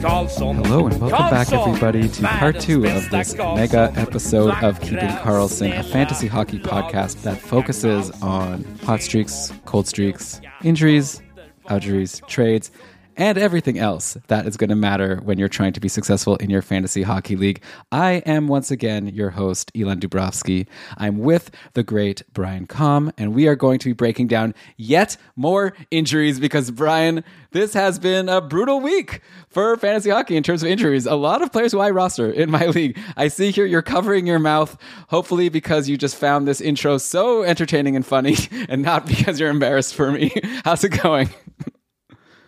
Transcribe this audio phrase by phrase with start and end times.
[0.00, 5.76] Hello and welcome back, everybody, to part two of this mega episode of Keeping Karlsson,
[5.76, 11.20] a fantasy hockey podcast that focuses on hot streaks, cold streaks, injuries,
[11.68, 12.70] outjuries, trades,
[13.18, 16.48] and everything else that is going to matter when you're trying to be successful in
[16.48, 17.60] your fantasy hockey league.
[17.90, 20.68] I am once again your host, Elon Dubrovsky.
[20.96, 25.16] I'm with the great Brian Com, and we are going to be breaking down yet
[25.34, 30.62] more injuries because, Brian, this has been a brutal week for fantasy hockey in terms
[30.62, 31.04] of injuries.
[31.04, 32.96] A lot of players who I roster in my league.
[33.16, 34.76] I see here you're covering your mouth,
[35.08, 38.36] hopefully because you just found this intro so entertaining and funny,
[38.68, 40.32] and not because you're embarrassed for me.
[40.64, 41.30] How's it going?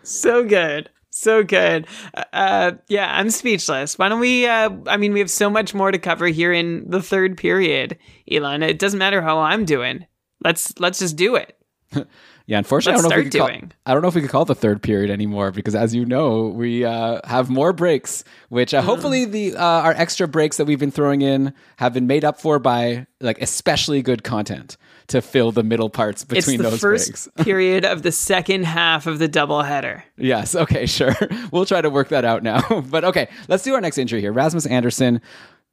[0.03, 0.89] So good.
[1.09, 1.87] So good.
[2.33, 3.97] Uh, yeah, I'm speechless.
[3.97, 4.47] Why don't we?
[4.47, 7.97] Uh, I mean, we have so much more to cover here in the third period,
[8.31, 8.63] Elon.
[8.63, 10.05] It doesn't matter how I'm doing.
[10.43, 11.57] Let's let's just do it.
[12.47, 13.69] Yeah, unfortunately, Let's I don't know if we could call.
[13.85, 16.05] I don't know if we could call it the third period anymore because, as you
[16.05, 18.25] know, we uh, have more breaks.
[18.49, 22.07] Which uh, hopefully the uh, our extra breaks that we've been throwing in have been
[22.07, 24.75] made up for by like especially good content
[25.07, 27.29] to fill the middle parts between It's the those first breaks.
[27.45, 30.03] period of the second half of the doubleheader.
[30.17, 30.55] Yes.
[30.55, 30.85] Okay.
[30.85, 31.15] Sure.
[31.51, 32.81] We'll try to work that out now.
[32.89, 34.31] but okay, let's do our next injury here.
[34.31, 35.19] Rasmus Andersson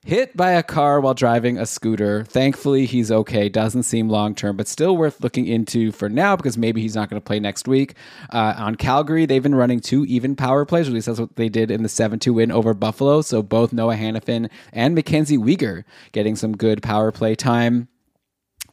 [0.04, 2.24] hit by a car while driving a scooter.
[2.24, 3.48] Thankfully, he's okay.
[3.48, 7.10] Doesn't seem long term, but still worth looking into for now because maybe he's not
[7.10, 7.94] going to play next week.
[8.32, 10.88] Uh, on Calgary, they've been running two even power plays.
[10.88, 13.20] At least that's what they did in the 7 2 win over Buffalo.
[13.22, 17.88] So both Noah Hanifin and Mackenzie Weegar getting some good power play time.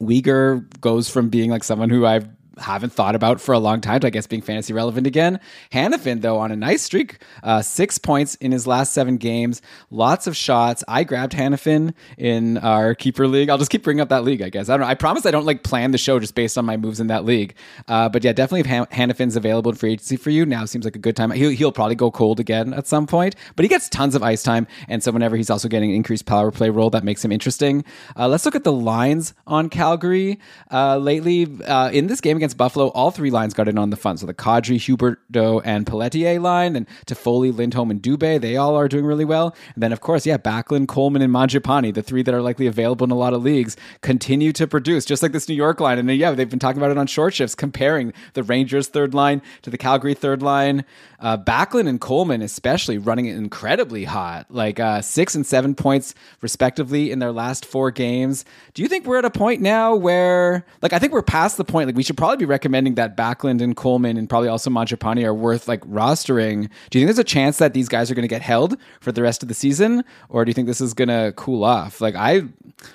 [0.00, 2.20] Weegar goes from being like someone who I
[2.58, 5.40] haven't thought about for a long time I guess being fantasy relevant again.
[5.72, 10.26] Hanifin though on a nice streak, uh, six points in his last seven games, lots
[10.26, 10.84] of shots.
[10.86, 13.50] I grabbed Hanifin in our keeper league.
[13.50, 14.42] I'll just keep bringing up that league.
[14.42, 14.86] I guess I don't know.
[14.86, 17.24] I promise I don't like plan the show just based on my moves in that
[17.24, 17.54] league.
[17.88, 20.84] Uh, but yeah, definitely if Han- Hanifin's available in free agency for you now seems
[20.84, 21.30] like a good time.
[21.30, 24.42] He'll, he'll probably go cold again at some point, but he gets tons of ice
[24.42, 27.32] time, and so whenever he's also getting an increased power play role, that makes him
[27.32, 27.84] interesting.
[28.16, 30.38] Uh, let's look at the lines on Calgary
[30.70, 31.46] uh, lately.
[31.66, 34.16] Uh, in this game against Buffalo, all three lines got in on the fun.
[34.16, 38.88] So the Kadri, Huberdeau, and Pelletier line, and Toffoli, Lindholm, and Dubé, they all are
[38.88, 39.54] doing really well.
[39.74, 43.04] And then, of course, yeah, Backlund, Coleman, and Mangiapane, the three that are likely available
[43.04, 45.98] in a lot of leagues, continue to produce, just like this New York line.
[45.98, 49.14] And uh, yeah, they've been talking about it on short shifts, comparing the Rangers' third
[49.14, 50.84] line to the Calgary third line.
[51.18, 56.14] Uh, Backlund and Coleman, especially, running it incredibly hot, like uh, six and seven points
[56.42, 58.44] respectively in their last four games.
[58.74, 61.64] Do you think we're at a point now where, like, I think we're past the
[61.64, 61.86] point.
[61.86, 65.34] Like, we should probably be recommending that Backlund and Coleman and probably also Mangiapane are
[65.34, 66.68] worth like rostering.
[66.90, 69.12] Do you think there's a chance that these guys are going to get held for
[69.12, 72.00] the rest of the season, or do you think this is going to cool off?
[72.00, 72.42] Like, I,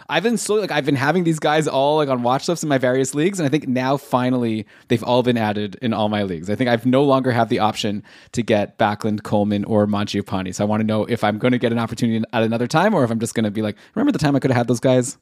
[0.10, 2.70] I've been slowly, like, I've been having these guys all like on watch lists in
[2.70, 6.24] my various leagues, and I think now finally they've all been added in all my
[6.24, 6.50] leagues.
[6.50, 8.04] I think I've no longer have the option
[8.34, 10.54] to get Backlund, Coleman, or Mangiapane.
[10.54, 12.94] So I want to know if I'm going to get an opportunity at another time,
[12.94, 14.68] or if I'm just going to be like, remember the time I could have had
[14.68, 15.18] those guys?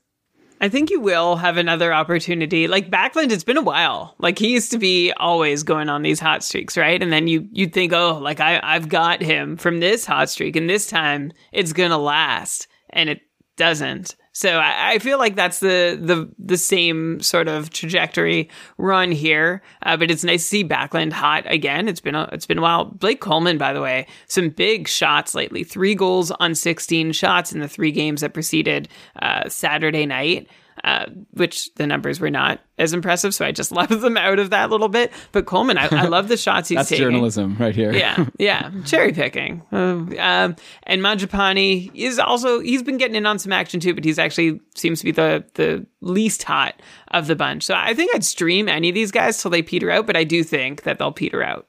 [0.61, 2.67] I think you will have another opportunity.
[2.67, 4.15] Like Backlund, it's been a while.
[4.19, 7.01] Like he used to be always going on these hot streaks, right?
[7.01, 10.55] And then you you'd think, oh, like I I've got him from this hot streak,
[10.55, 13.21] and this time it's gonna last, and it
[13.55, 14.15] doesn't.
[14.39, 19.61] So I, I feel like that's the the the same sort of trajectory run here.
[19.83, 21.89] Uh, but it's nice to see Backlund hot again.
[21.89, 22.85] It's been a it's been a while.
[22.85, 25.65] Blake Coleman, by the way, some big shots lately.
[25.65, 28.87] Three goals on sixteen shots in the three games that preceded
[29.21, 30.47] uh, Saturday night.
[30.83, 34.51] Uh, which the numbers were not as impressive, so I just left them out of
[34.51, 35.11] that little bit.
[35.33, 37.03] But Coleman, I, I love the shots he's That's taking.
[37.03, 37.91] journalism right here.
[37.91, 39.61] Yeah, yeah, cherry picking.
[39.73, 39.75] Uh,
[40.19, 44.17] um, and Mangiapane is also he's been getting in on some action too, but he's
[44.17, 47.63] actually seems to be the the least hot of the bunch.
[47.63, 50.23] So I think I'd stream any of these guys till they peter out, but I
[50.23, 51.67] do think that they'll peter out.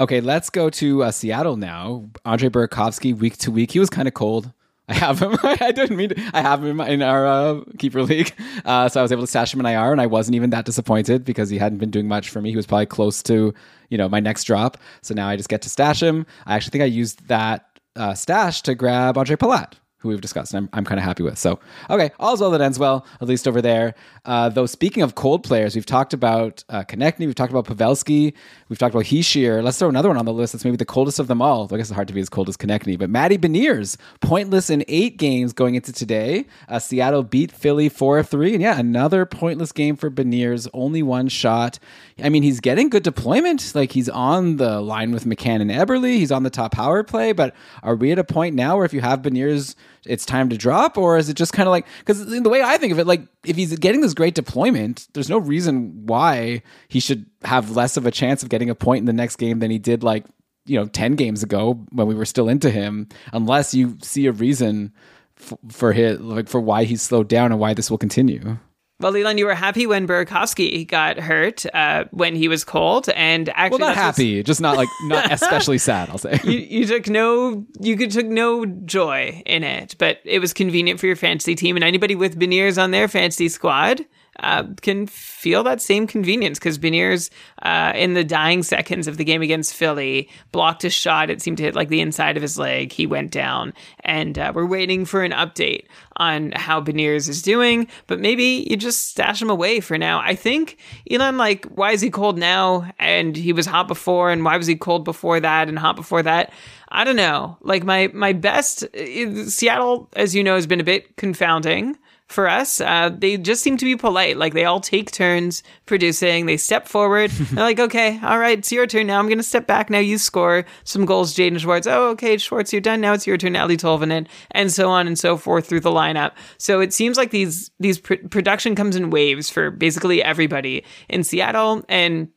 [0.00, 2.10] Okay, let's go to uh, Seattle now.
[2.24, 4.52] Andre Burakovsky, week to week, he was kind of cold.
[4.88, 5.36] I have him.
[5.42, 6.30] I didn't mean to.
[6.34, 8.32] I have him in our uh, keeper league,
[8.64, 10.66] uh, so I was able to stash him in IR, and I wasn't even that
[10.66, 12.50] disappointed because he hadn't been doing much for me.
[12.50, 13.54] He was probably close to
[13.88, 16.26] you know my next drop, so now I just get to stash him.
[16.46, 20.52] I actually think I used that uh, stash to grab Ondrej Palat, who we've discussed.
[20.52, 21.38] And I'm, I'm kind of happy with.
[21.38, 21.58] So,
[21.88, 23.94] okay, all's well that ends well, at least over there.
[24.24, 28.32] Uh, though, speaking of cold players, we've talked about uh, Konecny, we've talked about Pavelski,
[28.68, 29.62] we've talked about Hischier.
[29.62, 31.64] Let's throw another one on the list that's maybe the coldest of them all.
[31.64, 34.82] I guess it's hard to be as cold as Konecny, but Matty Beniers, pointless in
[34.88, 36.46] eight games going into today.
[36.68, 38.54] Uh, Seattle beat Philly 4 3.
[38.54, 41.78] And yeah, another pointless game for Beniers, only one shot.
[42.22, 43.74] I mean, he's getting good deployment.
[43.74, 46.16] Like he's on the line with McCann and Eberle.
[46.16, 47.32] He's on the top power play.
[47.32, 49.74] But are we at a point now where if you have Beniers,
[50.06, 52.78] it's time to drop, or is it just kind of like because the way I
[52.78, 57.00] think of it, like if he's getting this great deployment, there's no reason why he
[57.00, 59.70] should have less of a chance of getting a point in the next game than
[59.70, 60.24] he did like
[60.66, 64.32] you know 10 games ago when we were still into him unless you see a
[64.32, 64.92] reason
[65.38, 68.58] f- for his like for why he's slowed down and why this will continue
[69.00, 73.48] well, Leland, you were happy when Burakovsky got hurt uh, when he was cold, and
[73.50, 76.10] actually, well, not happy, just not like not especially sad.
[76.10, 80.38] I'll say you, you took no, you could took no joy in it, but it
[80.38, 84.04] was convenient for your fantasy team, and anybody with Beniers on their fantasy squad
[84.40, 87.30] uh, can feel that same convenience because Beniers,
[87.62, 91.30] uh, in the dying seconds of the game against Philly, blocked a shot.
[91.30, 92.92] It seemed to hit like the inside of his leg.
[92.92, 95.86] He went down, and uh, we're waiting for an update
[96.16, 97.88] on how Beniers is doing.
[98.06, 100.20] But maybe you just stash him away for now.
[100.20, 100.78] I think
[101.10, 102.90] Elon, like, why is he cold now?
[102.98, 106.22] And he was hot before, and why was he cold before that and hot before
[106.22, 106.52] that?
[106.88, 107.58] I don't know.
[107.60, 111.96] Like my my best uh, Seattle, as you know, has been a bit confounding
[112.28, 112.80] for us.
[112.80, 114.36] Uh, they just seem to be polite.
[114.36, 116.46] Like they all take turns producing.
[116.46, 117.30] They step forward.
[117.30, 119.18] They're like, okay, all right, it's your turn now.
[119.18, 119.98] I'm going to step back now.
[119.98, 121.86] You score some goals, Jaden Schwartz.
[121.86, 123.00] Oh, okay, Schwartz, you're done.
[123.00, 126.32] Now it's your turn, Eeli Tolvanen, and so on and so forth through the lineup.
[126.58, 131.24] So it seems like these these pr- production comes in waves for basically everybody in
[131.24, 132.28] Seattle and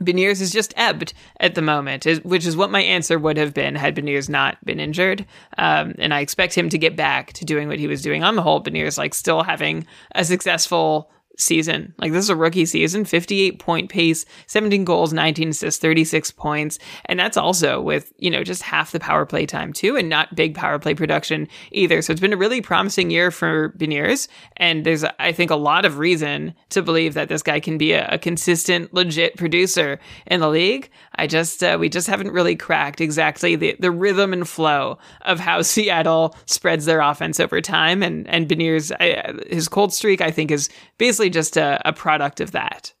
[0.00, 3.74] Beniers is just ebbed at the moment, which is what my answer would have been
[3.74, 5.26] had Beniers not been injured.
[5.56, 8.36] Um, and I expect him to get back to doing what he was doing on
[8.36, 8.62] the whole.
[8.62, 11.94] Beniers like still having a successful season.
[11.98, 16.78] Like this is a rookie season, 58 point pace, 17 goals, 19 assists, 36 points.
[17.06, 20.34] And that's also with, you know, just half the power play time too and not
[20.34, 22.02] big power play production either.
[22.02, 24.28] So it's been a really promising year for Beniers.
[24.56, 27.92] And there's, I think, a lot of reason to believe that this guy can be
[27.92, 30.90] a, a consistent, legit producer in the league.
[31.18, 35.40] I just, uh, we just haven't really cracked exactly the, the rhythm and flow of
[35.40, 38.02] how Seattle spreads their offense over time.
[38.02, 42.40] And, and Beniers, I, his cold streak, I think is basically just a, a product
[42.40, 42.92] of that.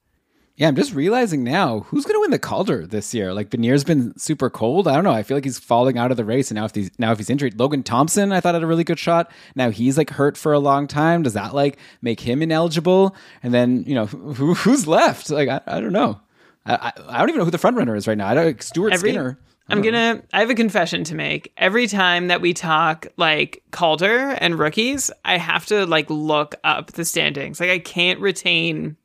[0.58, 3.32] Yeah, I'm just realizing now who's going to win the Calder this year.
[3.32, 4.88] Like Benier's been super cold.
[4.88, 5.12] I don't know.
[5.12, 6.50] I feel like he's falling out of the race.
[6.50, 8.82] And now if he's now if he's injured, Logan Thompson, I thought had a really
[8.82, 9.30] good shot.
[9.54, 11.22] Now he's like hurt for a long time.
[11.22, 13.14] Does that like make him ineligible?
[13.40, 15.30] And then you know who who's left?
[15.30, 16.20] Like I, I don't know.
[16.68, 18.28] I, I don't even know who the front runner is right now.
[18.28, 19.38] I don't Stuart Every, Skinner.
[19.68, 20.22] I'm gonna.
[20.32, 21.52] I have a confession to make.
[21.56, 26.92] Every time that we talk like Calder and rookies, I have to like look up
[26.92, 27.60] the standings.
[27.60, 28.96] Like I can't retain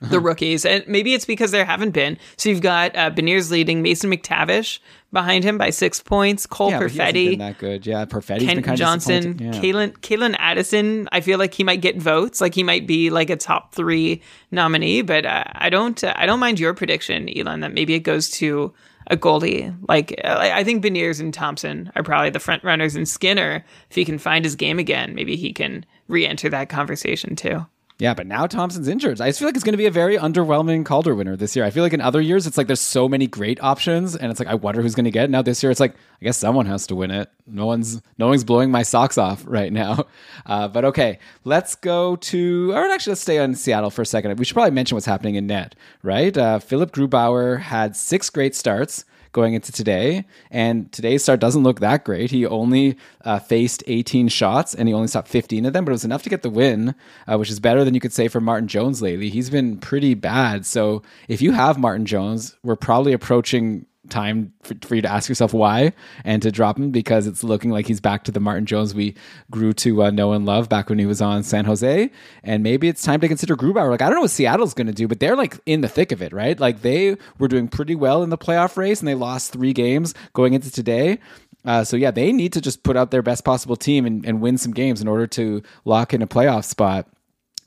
[0.00, 2.18] the rookies, and maybe it's because there haven't been.
[2.36, 4.78] So you've got uh, Beniers leading, Mason McTavish
[5.12, 8.04] behind him by six points, Cole yeah, Perfetti, been that good, yeah.
[8.04, 9.50] Perfetti's Kent been kind Johnson, of yeah.
[9.52, 11.08] Calen Calen Addison.
[11.10, 14.22] I feel like he might get votes, like he might be like a top three
[14.50, 15.02] nominee.
[15.02, 16.02] But uh, I don't.
[16.02, 18.72] Uh, I don't mind your prediction, Elon, that maybe it goes to
[19.10, 19.76] a goalie.
[19.88, 24.04] Like I think Beniers and Thompson are probably the front runners, and Skinner, if he
[24.04, 27.66] can find his game again, maybe he can re-enter that conversation too.
[27.98, 29.20] Yeah, but now Thompson's injured.
[29.20, 31.64] I just feel like it's going to be a very underwhelming Calder winner this year.
[31.64, 34.38] I feel like in other years, it's like there's so many great options, and it's
[34.38, 35.30] like I wonder who's going to get it.
[35.30, 37.28] Now this year, it's like I guess someone has to win it.
[37.48, 40.06] No one's no one's blowing my socks off right now.
[40.46, 42.72] Uh, but okay, let's go to.
[42.72, 44.38] Or actually, let's stay on Seattle for a second.
[44.38, 46.34] We should probably mention what's happening in net, right?
[46.34, 50.24] Uh, Philipp Grubauer had six great starts going into today.
[50.50, 52.30] And today's start doesn't look that great.
[52.30, 55.92] He only uh, faced 18 shots and he only stopped 15 of them, but it
[55.92, 56.94] was enough to get the win,
[57.26, 59.30] uh, which is better than you could say for Martin Jones lately.
[59.30, 60.66] He's been pretty bad.
[60.66, 65.28] So if you have Martin Jones, we're probably approaching time for, for, you to ask
[65.28, 65.92] yourself why
[66.24, 69.14] and to drop him because it's looking like he's back to the Martin Jones we
[69.50, 72.10] grew to uh, know and love back when he was on San Jose.
[72.42, 73.90] And maybe it's time to consider Grubauer.
[73.90, 76.12] Like, I don't know what Seattle's going to do, but they're like in the thick
[76.12, 76.58] of it, right?
[76.58, 80.14] Like, they were doing pretty well in the playoff race and they lost three games
[80.32, 81.18] going into today.
[81.64, 84.40] Uh, so yeah, they need to just put out their best possible team and, and
[84.40, 87.06] win some games in order to lock in a playoff spot.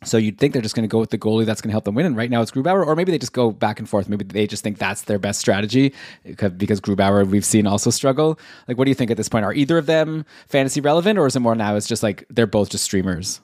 [0.04, 1.86] So you'd think they're just going to go with the goalie that's going to help
[1.86, 2.08] them win.
[2.08, 4.10] And right now it's Grubauer, or maybe they just go back and forth.
[4.10, 5.94] Maybe they just think that's their best strategy
[6.24, 8.40] because Grubauer we've seen also struggle.
[8.68, 9.46] Like, what do you think at this point?
[9.46, 11.76] Are either of them fantasy relevant, or is it more now?
[11.76, 13.42] It's just like they're both just streamers.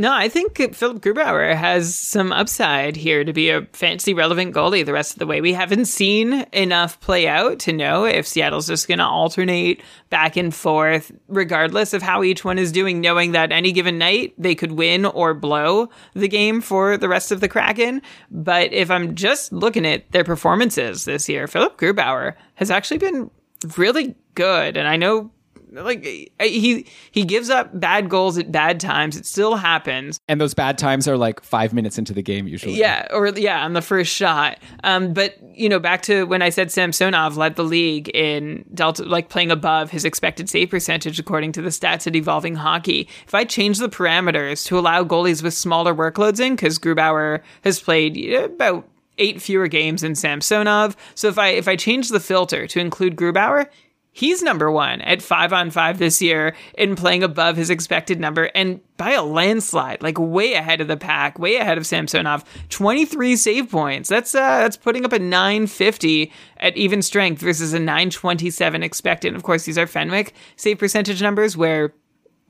[0.00, 4.82] No, I think Philipp Grubauer has some upside here to be a fancy relevant goalie
[4.82, 5.42] the rest of the way.
[5.42, 10.38] We haven't seen enough play out to know if Seattle's just going to alternate back
[10.38, 14.54] and forth, regardless of how each one is doing, knowing that any given night they
[14.54, 18.00] could win or blow the game for the rest of the Kraken.
[18.30, 23.30] But if I'm just looking at their performances this year, Philipp Grubauer has actually been
[23.76, 24.78] really good.
[24.78, 25.30] And I know
[25.72, 29.16] like he he gives up bad goals at bad times.
[29.16, 30.20] It still happens.
[30.28, 32.74] And those bad times are like five minutes into the game usually.
[32.74, 34.58] Yeah, or yeah, on the first shot.
[34.84, 39.04] Um, but you know, back to when I said Samsonov led the league in Delta,
[39.04, 43.08] like playing above his expected save percentage according to the stats at Evolving Hockey.
[43.26, 47.80] If I change the parameters to allow goalies with smaller workloads in, because Grubauer has
[47.80, 50.96] played about eight fewer games than Samsonov.
[51.14, 53.66] So if I if I change the filter to include Grubauer,
[54.12, 58.50] he's number one at five on five this year in playing above his expected number
[58.54, 62.44] and by a landslide, like way ahead of the pack, way ahead of Samsonov.
[62.68, 64.08] 23 save points.
[64.08, 69.28] That's uh, that's putting up a 950 at even strength versus a 927 expected.
[69.28, 71.94] And of course, these are Fenwick save percentage numbers where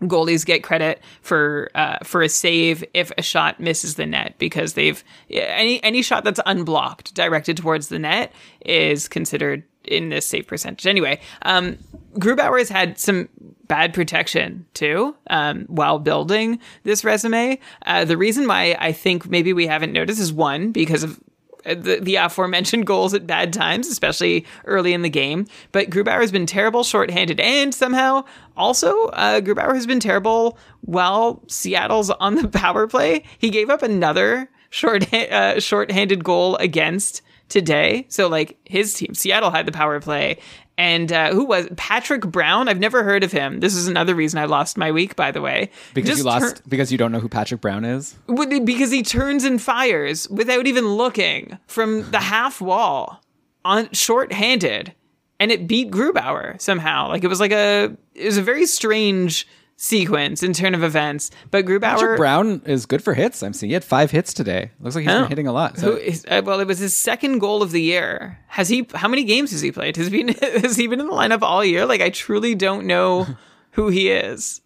[0.02, 4.72] goalies get credit for uh, for a save if a shot misses the net because
[4.72, 8.32] they've any any shot that's unblocked directed towards the net
[8.64, 10.86] is considered in this save percentage.
[10.86, 11.78] Anyway, um,
[12.14, 13.28] Grubauer has had some
[13.66, 17.58] bad protection too um, while building this resume.
[17.86, 21.20] Uh, the reason why I think maybe we haven't noticed is one because of
[21.64, 25.46] the, the aforementioned goals at bad times, especially early in the game.
[25.72, 28.24] But Grubauer has been terrible shorthanded, and somehow
[28.56, 33.24] also uh, Grubauer has been terrible while Seattle's on the power play.
[33.38, 38.06] He gave up another short uh, shorthanded goal against today.
[38.08, 40.38] So like his team, Seattle had the power play,
[40.78, 42.66] and uh, who was Patrick Brown?
[42.68, 43.60] I've never heard of him.
[43.60, 45.70] This is another reason I lost my week, by the way.
[45.92, 48.16] Because Just you lost tur- because you don't know who Patrick Brown is.
[48.26, 53.20] Because he turns and fires without even looking from the half wall
[53.62, 54.94] on short-handed,
[55.38, 57.08] and it beat Grubauer somehow.
[57.08, 59.46] Like it was like a it was a very strange
[59.80, 61.30] sequence in turn of events.
[61.50, 63.42] But Grubauer Patrick Brown is good for hits.
[63.42, 64.70] I'm seeing he had five hits today.
[64.78, 65.26] Looks like he's been oh.
[65.26, 65.78] hitting a lot.
[65.78, 65.98] So.
[66.28, 68.38] uh, well, it was his second goal of the year.
[68.48, 68.86] Has he?
[68.94, 69.96] How many games has he played?
[69.96, 71.86] Has he been has he been in the lineup all year?
[71.86, 73.26] Like I truly don't know
[73.72, 74.60] who he is.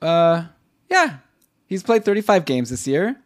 [0.00, 0.46] Uh,
[0.90, 1.18] yeah,
[1.66, 3.16] he's played 35 games this year.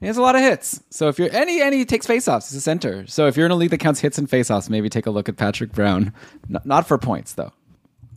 [0.00, 0.82] He has a lot of hits.
[0.88, 3.06] So if you're any any takes faceoffs, he's a center.
[3.06, 5.28] So if you're in a league that counts hits and faceoffs, maybe take a look
[5.28, 6.14] at Patrick Brown.
[6.48, 7.52] N- not for points though.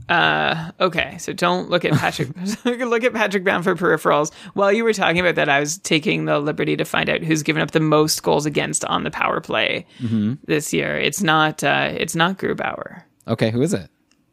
[0.10, 2.30] Uh, okay, so don't look at Patrick.
[2.66, 4.34] look at Patrick Brown for peripherals.
[4.54, 7.44] While you were talking about that, I was taking the liberty to find out who's
[7.44, 10.34] given up the most goals against on the power play mm-hmm.
[10.46, 10.98] this year.
[10.98, 11.64] It's not.
[11.64, 13.04] Uh, it's not Grubauer.
[13.28, 13.90] Okay, who is it?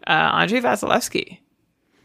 [0.07, 1.39] Uh, Andrei Vasilevskiy.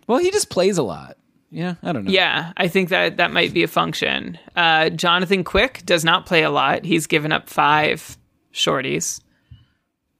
[0.08, 1.18] Well, he just plays a lot.
[1.50, 2.12] Yeah, I don't know.
[2.12, 4.38] Yeah, I think that that might be a function.
[4.56, 6.84] Uh, Jonathan Quick does not play a lot.
[6.84, 8.18] He's given up five
[8.54, 9.22] shorties.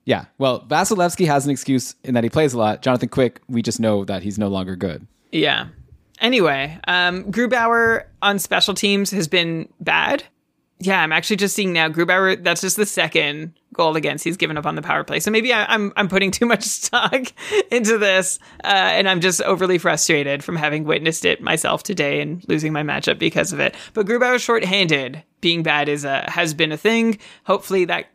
[0.06, 0.26] Yeah.
[0.38, 2.82] Well, Vasilevskiy has an excuse in that he plays a lot.
[2.82, 5.06] Jonathan Quick, we just know that he's no longer good.
[5.32, 5.68] Yeah.
[6.20, 10.24] Anyway, um, Grubauer on special teams has been bad.
[10.80, 12.42] Yeah, I'm actually just seeing now Grubauer.
[12.42, 15.20] That's just the second goal against he's given up on the power play.
[15.20, 17.26] So maybe I, am I'm, I'm putting too much stock
[17.72, 22.48] into this, uh, and I'm just overly frustrated from having witnessed it myself today and
[22.48, 23.76] losing my matchup because of it.
[23.94, 27.20] But Grubauer short-handed being bad is a has been a thing.
[27.46, 28.08] Hopefully that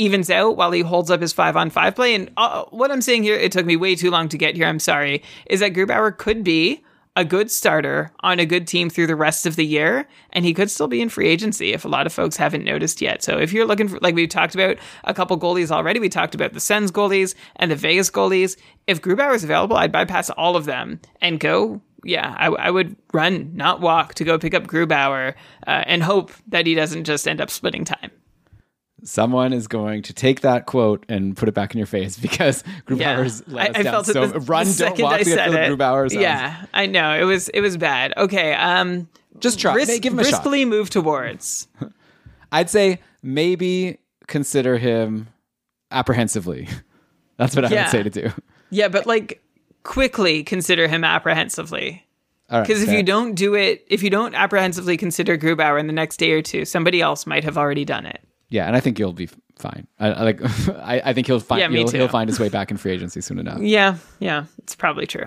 [0.00, 2.14] evens out while he holds up his five on five play.
[2.14, 4.66] And uh, what I'm saying here, it took me way too long to get here.
[4.66, 5.22] I'm sorry.
[5.46, 6.82] Is that Grubauer could be
[7.16, 10.54] a good starter on a good team through the rest of the year, and he
[10.54, 13.22] could still be in free agency if a lot of folks haven't noticed yet.
[13.22, 16.34] So if you're looking for, like we've talked about a couple goalies already, we talked
[16.34, 18.56] about the Sens goalies and the Vegas goalies.
[18.86, 22.96] If Grubauer is available, I'd bypass all of them and go yeah, I, I, would
[23.12, 25.34] run, not walk, to go pick up Grubauer
[25.66, 28.10] uh, and hope that he doesn't just end up splitting time
[29.04, 32.62] someone is going to take that quote and put it back in your face because
[32.86, 33.54] Grubauer's yeah.
[33.54, 34.04] let us I, I down.
[34.04, 36.10] so the, run, the don't walk I to get Grubauer.
[36.12, 38.14] Yeah, I know it was it was bad.
[38.16, 39.74] Okay, um, just try.
[39.74, 40.68] Risk, give him a briskly shot.
[40.68, 41.68] move towards.
[42.52, 45.28] I'd say maybe consider him
[45.90, 46.68] apprehensively.
[47.36, 47.84] That's what I yeah.
[47.84, 48.30] would say to do.
[48.70, 49.42] Yeah, but like
[49.82, 52.06] quickly consider him apprehensively.
[52.48, 55.92] Because right, if you don't do it, if you don't apprehensively consider Grubauer in the
[55.92, 58.20] next day or two, somebody else might have already done it.
[58.50, 59.28] Yeah, and I think he'll be
[59.58, 59.86] fine.
[59.98, 60.40] I, I like.
[60.68, 61.60] I, I, think he'll find.
[61.60, 63.60] Yeah, he'll, he'll, find his way back in free agency soon enough.
[63.60, 65.26] Yeah, yeah, it's probably true.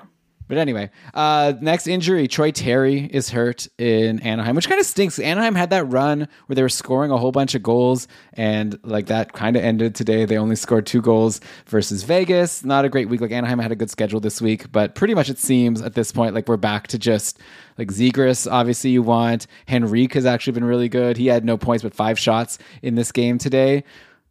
[0.53, 5.17] But anyway, uh, next injury, Troy Terry is hurt in Anaheim, which kind of stinks.
[5.17, 9.07] Anaheim had that run where they were scoring a whole bunch of goals, and like
[9.07, 10.25] that kind of ended today.
[10.25, 12.63] They only scored two goals versus Vegas.
[12.63, 13.19] Not a great week.
[13.19, 16.11] Like Anaheim had a good schedule this week, but pretty much it seems at this
[16.11, 17.39] point like we're back to just
[17.79, 18.47] like Zegras.
[18.51, 21.17] Obviously, you want Henrique has actually been really good.
[21.17, 23.85] He had no points but five shots in this game today.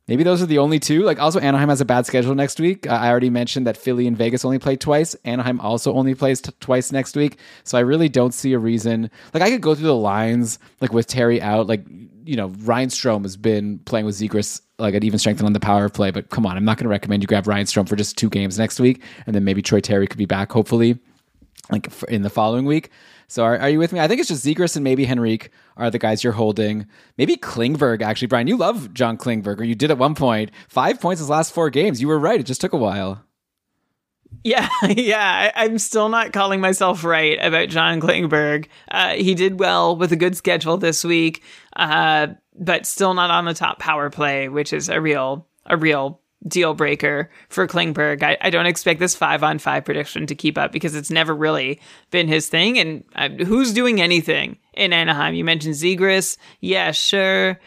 [0.08, 1.02] Maybe those are the only two.
[1.02, 2.88] Like, also, Anaheim has a bad schedule next week.
[2.88, 5.14] Uh, I already mentioned that Philly and Vegas only play twice.
[5.24, 7.38] Anaheim also only plays t- twice next week.
[7.62, 9.10] So I really don't see a reason.
[9.32, 11.68] Like, I could go through the lines, like with Terry out.
[11.68, 11.84] Like,
[12.24, 15.60] you know, Ryan Strome has been playing with Zegras like at even strengthen on the
[15.60, 16.10] power play.
[16.10, 18.28] But come on, I'm not going to recommend you grab Ryan Strome for just two
[18.28, 20.98] games next week, and then maybe Troy Terry could be back hopefully,
[21.70, 22.90] like in the following week.
[23.32, 24.00] So are, are you with me?
[24.00, 25.48] I think it's just Zegras and maybe Henrique
[25.78, 26.86] are the guys you're holding.
[27.16, 28.28] Maybe Klingberg, actually.
[28.28, 30.50] Brian, you love John Klingberg, or you did at one point.
[30.68, 32.02] Five points his last four games.
[32.02, 32.38] You were right.
[32.38, 33.24] It just took a while.
[34.44, 35.50] Yeah, yeah.
[35.54, 38.66] I, am still not calling myself right about John Klingberg.
[38.90, 41.42] Uh, he did well with a good schedule this week,
[41.74, 46.20] uh, but still not on the top power play, which is a real, a real
[46.46, 48.22] deal breaker for Klingberg.
[48.22, 51.34] I, I, don't expect this five on five prediction to keep up because it's never
[51.34, 51.80] really
[52.10, 52.78] been his thing.
[52.78, 55.34] And uh, who's doing anything in Anaheim?
[55.34, 56.36] You mentioned Zegras.
[56.60, 57.60] Yeah, sure.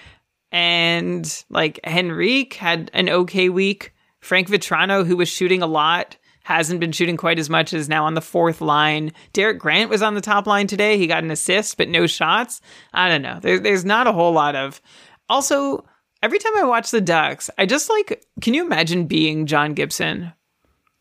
[0.51, 3.94] And like Henrique had an okay week.
[4.20, 8.05] Frank Vatrano, who was shooting a lot, hasn't been shooting quite as much as now
[8.05, 9.12] on the fourth line.
[9.34, 10.98] Derek Grant was on the top line today.
[10.98, 12.62] He got an assist, but no shots.
[12.94, 13.39] I don't know.
[13.41, 14.82] There, there's not a whole lot of.
[15.29, 15.86] Also,
[16.25, 20.34] every time I watch the Ducks, I just like, can you imagine being John Gibson?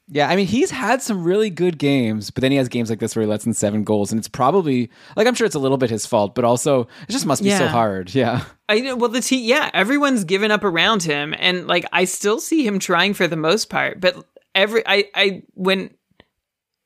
[0.06, 2.98] Yeah, I mean, he's had some really good games, but then he has games like
[2.98, 5.58] this where he lets in seven goals, and it's probably like I'm sure it's a
[5.58, 7.58] little bit his fault, but also it just must be yeah.
[7.58, 8.14] so hard.
[8.14, 8.96] Yeah, I know.
[8.96, 12.78] Well, the team, yeah, everyone's given up around him, and like I still see him
[12.78, 14.14] trying for the most part, but
[14.54, 15.94] every I I when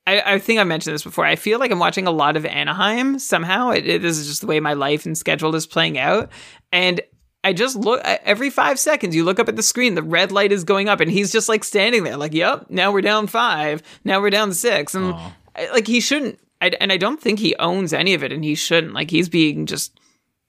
[0.07, 1.27] I, I, think I mentioned this before.
[1.27, 3.71] I feel like I'm watching a lot of Anaheim somehow.
[3.71, 6.31] It, it, this is just the way my life and schedule is playing out.
[6.73, 7.03] And
[7.45, 9.15] I just look every five seconds.
[9.15, 11.49] You look up at the screen, the red light is going up, and he's just
[11.49, 13.83] like standing there, like, "Yep, now we're down five.
[14.05, 14.95] Now we're down six.
[14.95, 15.33] and Aww.
[15.73, 16.39] like he shouldn't.
[16.61, 18.93] I, and I don't think he owns any of it, and he shouldn't.
[18.93, 19.99] Like he's being just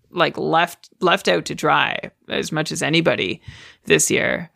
[0.10, 3.42] like left left out to dry as much as anybody
[3.86, 4.50] this year.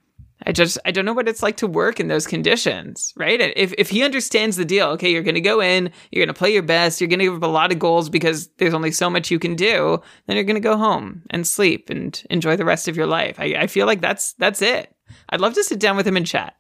[0.46, 3.40] I just I don't know what it's like to work in those conditions, right?
[3.40, 6.38] If if he understands the deal, okay, you're going to go in, you're going to
[6.38, 8.92] play your best, you're going to give up a lot of goals because there's only
[8.92, 12.56] so much you can do, then you're going to go home and sleep and enjoy
[12.56, 13.40] the rest of your life.
[13.40, 14.94] I, I feel like that's that's it.
[15.30, 16.56] I'd love to sit down with him and chat.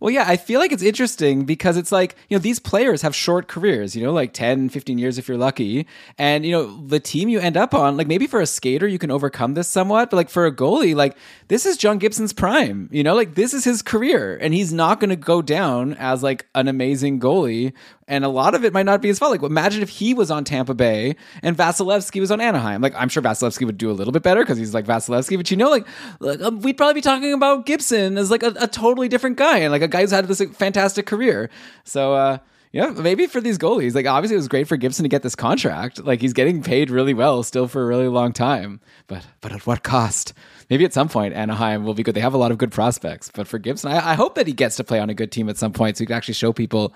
[0.00, 3.14] Well, yeah, I feel like it's interesting because it's like, you know, these players have
[3.14, 5.86] short careers, you know, like 10, 15 years if you're lucky.
[6.16, 8.98] And, you know, the team you end up on, like maybe for a skater, you
[8.98, 11.14] can overcome this somewhat, but like for a goalie, like
[11.48, 14.98] this is John Gibson's prime, you know, like this is his career and he's not
[14.98, 17.74] going to go down as like an amazing goalie
[18.10, 19.30] and a lot of it might not be his fault.
[19.30, 22.82] Like, imagine if he was on Tampa Bay and Vasilevskiy was on Anaheim.
[22.82, 25.50] Like, I'm sure Vasilevskiy would do a little bit better because he's like Vasilevskiy, but
[25.50, 25.86] you know, like,
[26.18, 29.58] like um, we'd probably be talking about Gibson as like a, a, totally different guy
[29.58, 31.50] and like a guy who's had this like, fantastic career.
[31.84, 32.38] So, uh,
[32.72, 35.34] yeah, maybe for these goalies, like obviously it was great for Gibson to get this
[35.34, 36.04] contract.
[36.04, 38.80] Like he's getting paid really well still for a really long time.
[39.08, 40.34] But but at what cost?
[40.68, 42.14] Maybe at some point Anaheim will be good.
[42.14, 43.28] They have a lot of good prospects.
[43.34, 45.48] But for Gibson, I, I hope that he gets to play on a good team
[45.48, 46.94] at some point so he can actually show people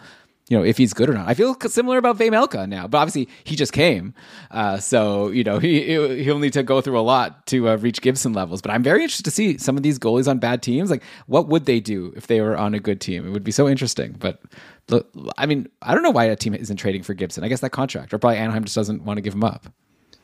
[0.48, 1.26] you know, if he's good or not.
[1.26, 4.14] I feel similar about Vejmelka now, but obviously he just came,
[4.50, 5.83] uh, so you know he
[6.22, 8.61] he'll need to go through a lot to uh, reach Gibson levels.
[8.61, 10.90] But I'm very interested to see some of these goalies on bad teams.
[10.90, 13.26] Like, what would they do if they were on a good team?
[13.26, 14.16] It would be so interesting.
[14.18, 14.40] But
[15.38, 17.42] I mean, I don't know why a team isn't trading for Gibson.
[17.42, 19.66] I guess that contract, or probably Anaheim just doesn't want to give him up.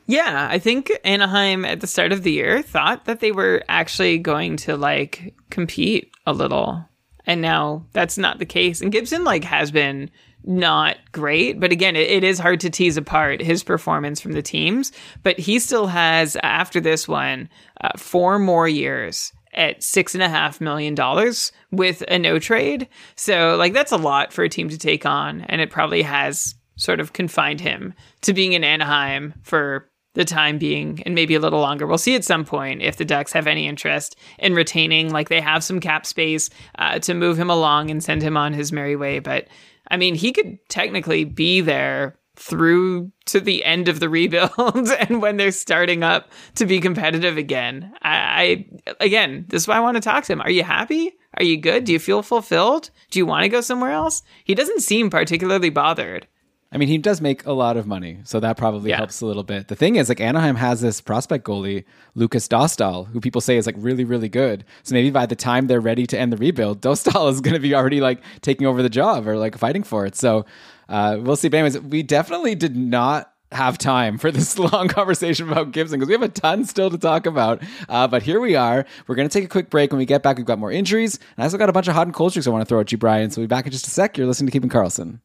[0.07, 4.17] Yeah, I think Anaheim at the start of the year thought that they were actually
[4.17, 6.85] going to like compete a little
[7.31, 8.81] and now that's not the case.
[8.81, 10.11] And Gibson like has been
[10.43, 14.41] not great, but again, it, it is hard to tease apart his performance from the
[14.41, 14.91] teams.
[15.23, 17.47] But he still has after this one
[17.79, 22.89] uh, four more years at six and a half million dollars with a no trade.
[23.15, 26.55] So like that's a lot for a team to take on, and it probably has
[26.75, 31.39] sort of confined him to being in Anaheim for the time being and maybe a
[31.39, 31.87] little longer.
[31.87, 35.41] We'll see at some point if the Ducks have any interest in retaining, like they
[35.41, 38.95] have some cap space uh, to move him along and send him on his merry
[38.95, 39.19] way.
[39.19, 39.47] But
[39.89, 44.51] I mean, he could technically be there through to the end of the rebuild
[44.99, 47.93] and when they're starting up to be competitive again.
[48.01, 50.41] I, I again, this is why I want to talk to him.
[50.41, 51.13] Are you happy?
[51.37, 51.85] Are you good?
[51.85, 52.89] Do you feel fulfilled?
[53.09, 54.23] Do you want to go somewhere else?
[54.43, 56.27] He doesn't seem particularly bothered.
[56.73, 58.97] I mean, he does make a lot of money, so that probably yeah.
[58.97, 59.67] helps a little bit.
[59.67, 61.83] The thing is, like Anaheim has this prospect goalie,
[62.15, 64.63] Lukas Dostal, who people say is like really, really good.
[64.83, 67.59] So maybe by the time they're ready to end the rebuild, Dostal is going to
[67.59, 70.15] be already like taking over the job or like fighting for it.
[70.15, 70.45] So
[70.87, 71.47] Uh, we'll see.
[71.47, 76.07] But anyways, we definitely did not have time for this long conversation about Gibson because
[76.07, 77.61] we have a ton still to talk about.
[77.87, 78.85] Uh, but here we are.
[79.07, 79.91] We're going to take a quick break.
[79.91, 81.15] When we get back, we've got more injuries.
[81.35, 82.79] And I also got a bunch of hot and cold streaks I want to throw
[82.79, 83.29] at you, Brian.
[83.29, 84.17] So we'll be back in just a sec.
[84.17, 85.19] You're listening to Keeping Karlsson.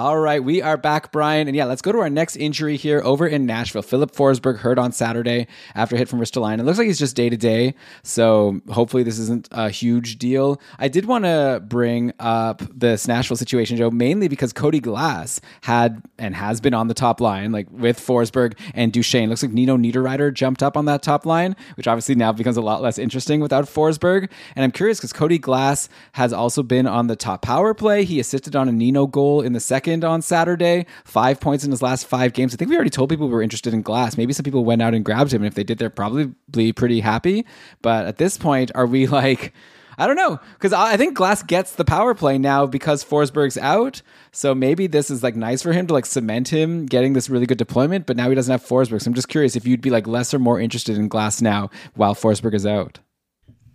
[0.00, 1.46] All right, we are back, Brian.
[1.46, 3.82] And yeah, let's go to our next injury here over in Nashville.
[3.82, 6.58] Filip Forsberg hurt on Saturday after a hit from Ristolainen.
[6.58, 7.74] It looks like he's just day to day.
[8.02, 10.58] So hopefully this isn't a huge deal.
[10.78, 16.00] I did want to bring up this Nashville situation, Joe, mainly because Cody Glass had
[16.18, 19.28] and has been on the top line, like with Forsberg and Duchene.
[19.28, 22.62] Looks like Nino Niederreiter jumped up on that top line, which obviously now becomes a
[22.62, 24.30] lot less interesting without Forsberg.
[24.56, 28.06] And I'm curious because Cody Glass has also been on the top power play.
[28.06, 31.82] He assisted on a Nino goal in the second on Saturday, five points in his
[31.82, 32.54] last five games.
[32.54, 34.16] I think we already told people we were interested in Glass.
[34.16, 36.32] Maybe some people went out and grabbed him, and if they did, they're probably
[36.72, 37.44] pretty happy.
[37.82, 39.52] But at this point, are we like?
[39.98, 44.00] I don't know because I think Glass gets the power play now because Forsberg's out.
[44.32, 47.44] So maybe this is like nice for him to like cement him getting this really
[47.44, 48.06] good deployment.
[48.06, 49.02] But now he doesn't have Forsberg.
[49.02, 51.68] So I'm just curious if you'd be like less or more interested in Glass now
[51.96, 53.00] while Forsberg is out.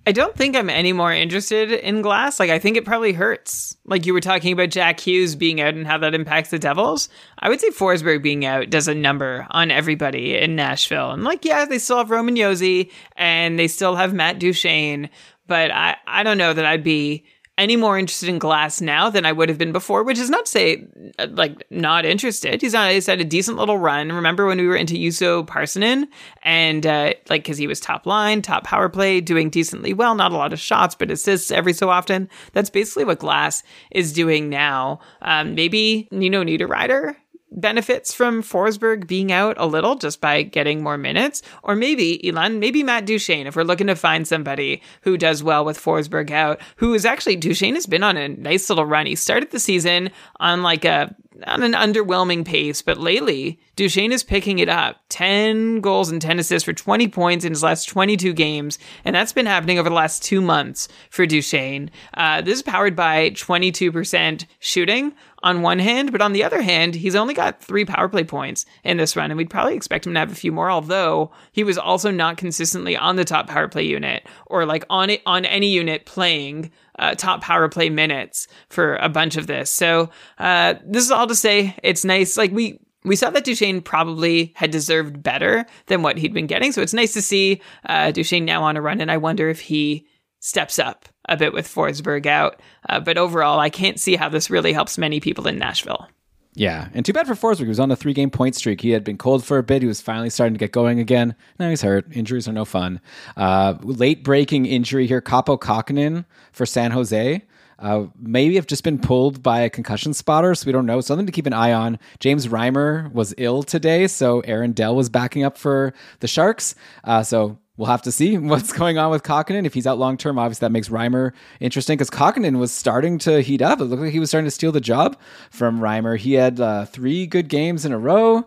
[0.07, 2.39] I don't think I'm any more interested in Glass.
[2.39, 3.75] Like, I think it probably hurts.
[3.85, 7.09] Like, you were talking about Jack Hughes being out and how that impacts the Devils.
[7.39, 11.11] I would say Forsberg being out does a number on everybody in Nashville.
[11.11, 15.09] And, like, yeah, they still have Roman Josi and they still have Matt Duchene,
[15.47, 17.25] but I, I don't know that I'd be
[17.57, 20.45] any more interested in Glass now than I would have been before, which is not
[20.45, 20.87] to say
[21.19, 22.61] uh, like not interested.
[22.61, 24.11] He's on he's had a decent little run.
[24.11, 26.07] Remember when we were into Juuso Parssinen
[26.43, 30.31] and uh, like because he was top line, top power play, doing decently well, not
[30.31, 32.29] a lot of shots, but assists every so often.
[32.53, 34.99] That's basically what Glass is doing now.
[35.21, 37.15] Um, maybe Nino Niederreiter
[37.55, 41.41] benefits from Forsberg being out a little just by getting more minutes.
[41.63, 45.65] Or maybe, Elon, maybe Matt Duchene, if we're looking to find somebody who does well
[45.65, 49.05] with Forsberg out, who is actually, Duchene has been on a nice little run.
[49.05, 51.15] He started the season on like a,
[51.47, 54.97] on an underwhelming pace, but lately, Duchene is picking it up.
[55.09, 58.79] 10 goals and 10 assists for 20 points in his last 22 games.
[59.03, 61.91] And that's been happening over the last two months for Duchene.
[62.13, 65.13] Uh, this is powered by 22% shooting
[65.45, 68.65] on one hand, but on the other hand, he's only got three power play points
[68.83, 70.71] in this run, and we'd probably expect him to have a few more.
[70.71, 75.11] Although he was also not consistently on the top power play unit or like on
[75.11, 79.69] it on any unit playing uh, top power play minutes for a bunch of this.
[79.69, 82.37] So uh, this is all to say, it's nice.
[82.37, 86.71] Like we we saw that Duchene probably had deserved better than what he'd been getting.
[86.71, 89.59] So it's nice to see uh, Duchene now on a run, and I wonder if
[89.59, 90.07] he
[90.45, 92.61] steps up a bit with Forsberg out.
[92.87, 96.07] Uh, but overall, I can't see how this really helps many people in Nashville.
[96.53, 97.63] Yeah, and too bad for Forsberg.
[97.63, 98.79] He was on a three game point streak.
[98.79, 99.81] He had been cold for a bit.
[99.81, 101.35] He was finally starting to get going again.
[101.59, 102.05] Now he's hurt.
[102.15, 103.01] Injuries are no fun.
[103.35, 105.19] Uh, late breaking injury here.
[105.19, 107.41] Kaapo Kähkönen for San Jose.
[107.79, 111.01] Uh, maybe have just been pulled by a concussion spotter, so we don't know.
[111.01, 111.99] Something to keep an eye on.
[112.19, 116.75] James Reimer was ill today, so Aaron Dell was backing up for the Sharks.
[117.03, 119.65] Uh, so we'll have to see what's going on with Kähkönen.
[119.65, 123.41] If he's out long term, obviously that makes Reimer interesting because Kähkönen was starting to
[123.41, 123.79] heat up.
[123.79, 125.17] It looked like he was starting to steal the job
[125.49, 126.17] from Reimer.
[126.17, 128.45] He had uh, three good games in a row.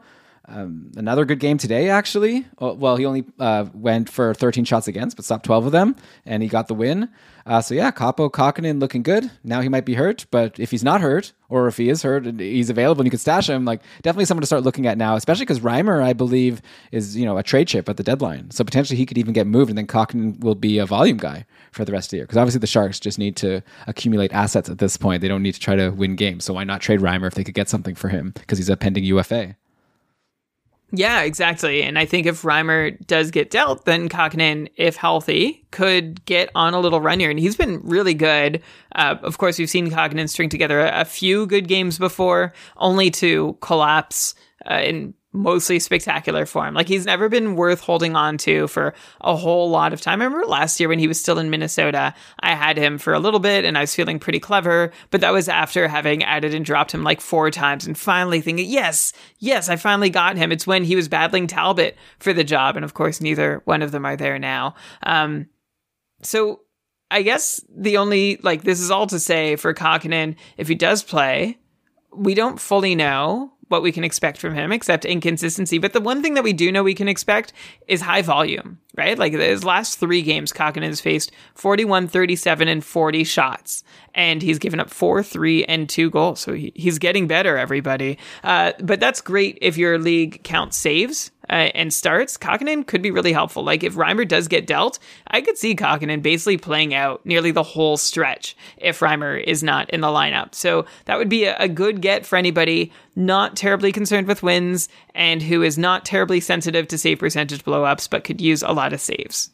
[0.51, 2.47] Um, another good game today, actually.
[2.59, 6.43] Well, he only uh, went for 13 shots against, but stopped 12 of them, and
[6.43, 7.11] he got the win.
[7.45, 9.31] Uh, so yeah, Kaapo Kähkönen looking good.
[9.45, 12.27] Now he might be hurt, but if he's not hurt, or if he is hurt
[12.27, 14.99] and he's available and you can stash him, like definitely someone to start looking at
[14.99, 16.61] now, especially because Reimer, I believe,
[16.93, 18.51] is you know a trade chip at the deadline.
[18.51, 21.47] So potentially he could even get moved, and then Kähkönen will be a volume guy
[21.73, 22.25] for the rest of the year.
[22.25, 25.23] Because obviously the Sharks just need to accumulate assets at this point.
[25.23, 26.45] They don't need to try to win games.
[26.45, 28.77] So why not trade Reimer if they could get something for him because he's a
[28.77, 29.57] pending UFA.
[30.91, 31.83] Yeah, exactly.
[31.83, 36.73] And I think if Reimer does get dealt, then Kähkönen, if healthy, could get on
[36.73, 37.29] a little run here.
[37.29, 38.63] And he's been really good.
[38.95, 43.11] Uh, of course, we've seen Kähkönen string together a, a, few good games before, only
[43.11, 44.35] to collapse
[44.71, 46.75] uh, in mostly spectacular form.
[46.75, 50.23] Like he's never been worth holding on to for a whole lot of time.
[50.23, 53.19] I remember last year when he was still in Minnesota, I had him for a
[53.19, 56.65] little bit and I was feeling pretty clever, but that was after having added and
[56.65, 60.51] dropped him like four times and finally thinking, yes, yes, I finally got him.
[60.51, 62.77] It's when he was battling Talbot for the job.
[62.77, 64.75] And of course, neither one of them are there now.
[65.03, 65.49] Um,
[66.23, 66.61] so
[67.11, 71.03] I guess the only, like, this is all to say for Kähkönen, if he does
[71.03, 71.59] play,
[72.15, 75.79] we don't fully know what we can expect from him, except inconsistency.
[75.79, 77.53] But the one thing that we do know we can expect
[77.87, 79.19] is high volume, right?
[79.19, 83.85] Like his last three games, Kähkönen has faced 41, 37, and 40 shots.
[84.15, 86.41] And he's given up four, three, and two goals.
[86.41, 88.19] So he, he's getting better, everybody.
[88.43, 93.11] Uh, but that's great if your league counts saves uh, and starts, Kahkonen could be
[93.11, 93.63] really helpful.
[93.63, 97.63] Like if Reimer does get dealt, I could see Kahkonen basically playing out nearly the
[97.63, 100.55] whole stretch if Reimer is not in the lineup.
[100.55, 104.89] So that would be a, a good get for anybody not terribly concerned with wins
[105.15, 108.93] and who is not terribly sensitive to save percentage blowups, but could use a lot
[108.93, 109.51] of saves.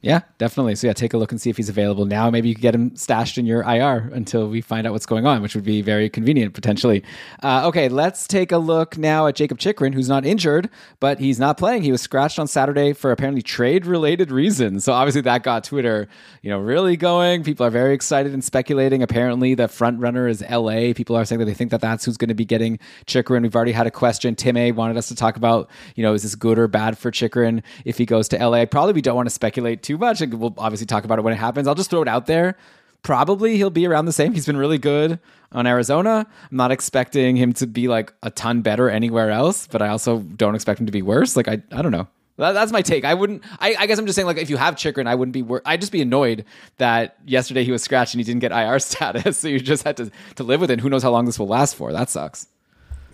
[0.00, 0.76] Yeah, definitely.
[0.76, 2.30] So yeah, take a look and see if he's available now.
[2.30, 5.26] Maybe you could get him stashed in your IR until we find out what's going
[5.26, 7.02] on, which would be very convenient potentially.
[7.42, 11.40] Uh, okay, let's take a look now at Jakob Chychrun, who's not injured, but he's
[11.40, 11.82] not playing.
[11.82, 14.84] He was scratched on Saturday for apparently trade-related reasons.
[14.84, 16.06] So obviously that got Twitter,
[16.42, 17.42] you know, really going.
[17.42, 19.02] People are very excited and speculating.
[19.02, 20.92] Apparently the front runner is LA.
[20.94, 23.42] People are saying that they think that that's who's going to be getting Chychrun.
[23.42, 24.36] We've already had a question.
[24.36, 27.10] Tim A wanted us to talk about, you know, is this good or bad for
[27.10, 28.64] Chychrun if he goes to LA?
[28.64, 30.20] Probably we don't want to speculate too much.
[30.20, 31.66] We'll obviously talk about it when it happens.
[31.66, 32.56] I'll just throw it out there.
[33.02, 34.34] Probably he'll be around the same.
[34.34, 35.18] He's been really good
[35.50, 36.26] on Arizona.
[36.50, 40.18] I'm not expecting him to be like a ton better anywhere else, but I also
[40.18, 41.36] don't expect him to be worse.
[41.36, 42.06] Like I, I don't know.
[42.36, 43.04] That, that's my take.
[43.04, 43.42] I wouldn't.
[43.58, 45.42] I, I, guess I'm just saying, like, if you have Chychrun, I wouldn't be.
[45.42, 46.44] Wor- I'd just be annoyed
[46.76, 49.96] that yesterday he was scratched and he didn't get IR status, so you just had
[49.96, 50.80] to to live with it.
[50.80, 51.92] Who knows how long this will last for?
[51.92, 52.46] That sucks.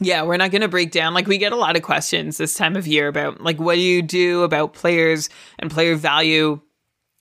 [0.00, 1.14] Yeah, we're not going to break down.
[1.14, 3.80] Like, we get a lot of questions this time of year about, like, what do
[3.80, 6.60] you do about players and player value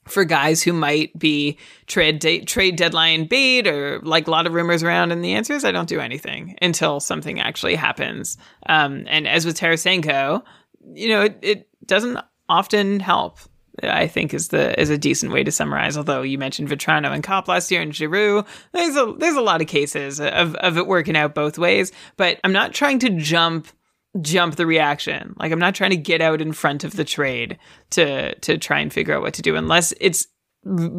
[0.06, 4.54] for guys who might be trade de- trade deadline bait or like a lot of
[4.54, 5.12] rumors around.
[5.12, 8.38] And the answer is I don't do anything until something actually happens.
[8.68, 10.44] Um, and as with Tarasenko,
[10.94, 13.40] you know, it, it doesn't often help.
[13.82, 15.98] I think is the is a decent way to summarize.
[15.98, 19.62] Although you mentioned Vatrano and Copp last year and Giroux, there's a there's a lot
[19.62, 21.92] of cases of of it working out both ways.
[22.16, 23.68] But I'm not trying to jump
[24.22, 25.36] jump the reaction.
[25.38, 27.58] Like I'm not trying to get out in front of the trade
[27.92, 30.28] to to try and figure out what to do unless it's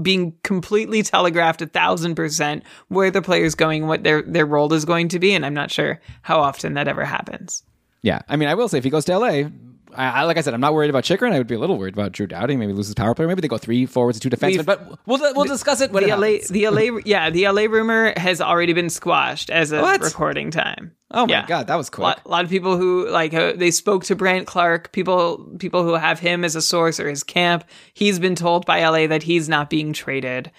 [0.03, 4.85] being completely telegraphed a thousand percent where the player's going, what their their role is
[4.85, 7.63] going to be, and I'm not sure how often that ever happens.
[8.03, 9.49] Yeah, I mean, I will say if he goes to LA,
[9.97, 11.33] I, like I said, I'm not worried about Chychrun.
[11.33, 12.57] I would be a little worried about Drew Doughty.
[12.57, 13.27] Maybe loses power play.
[13.27, 14.57] Maybe they go three forwards and two defensemen.
[14.59, 16.49] We've, but we'll we'll discuss it when the it LA happens.
[16.49, 20.01] the LA yeah the LA rumor has already been squashed as of What?
[20.03, 20.93] recording time.
[21.11, 21.47] Oh my Yeah.
[21.47, 22.03] god, that was A quick.
[22.03, 24.93] lot, a lot of people who like uh, they spoke to Brant Clark.
[24.93, 27.65] People people who have him as a source or his camp.
[27.93, 30.51] He's been told by LA that he's not being traded.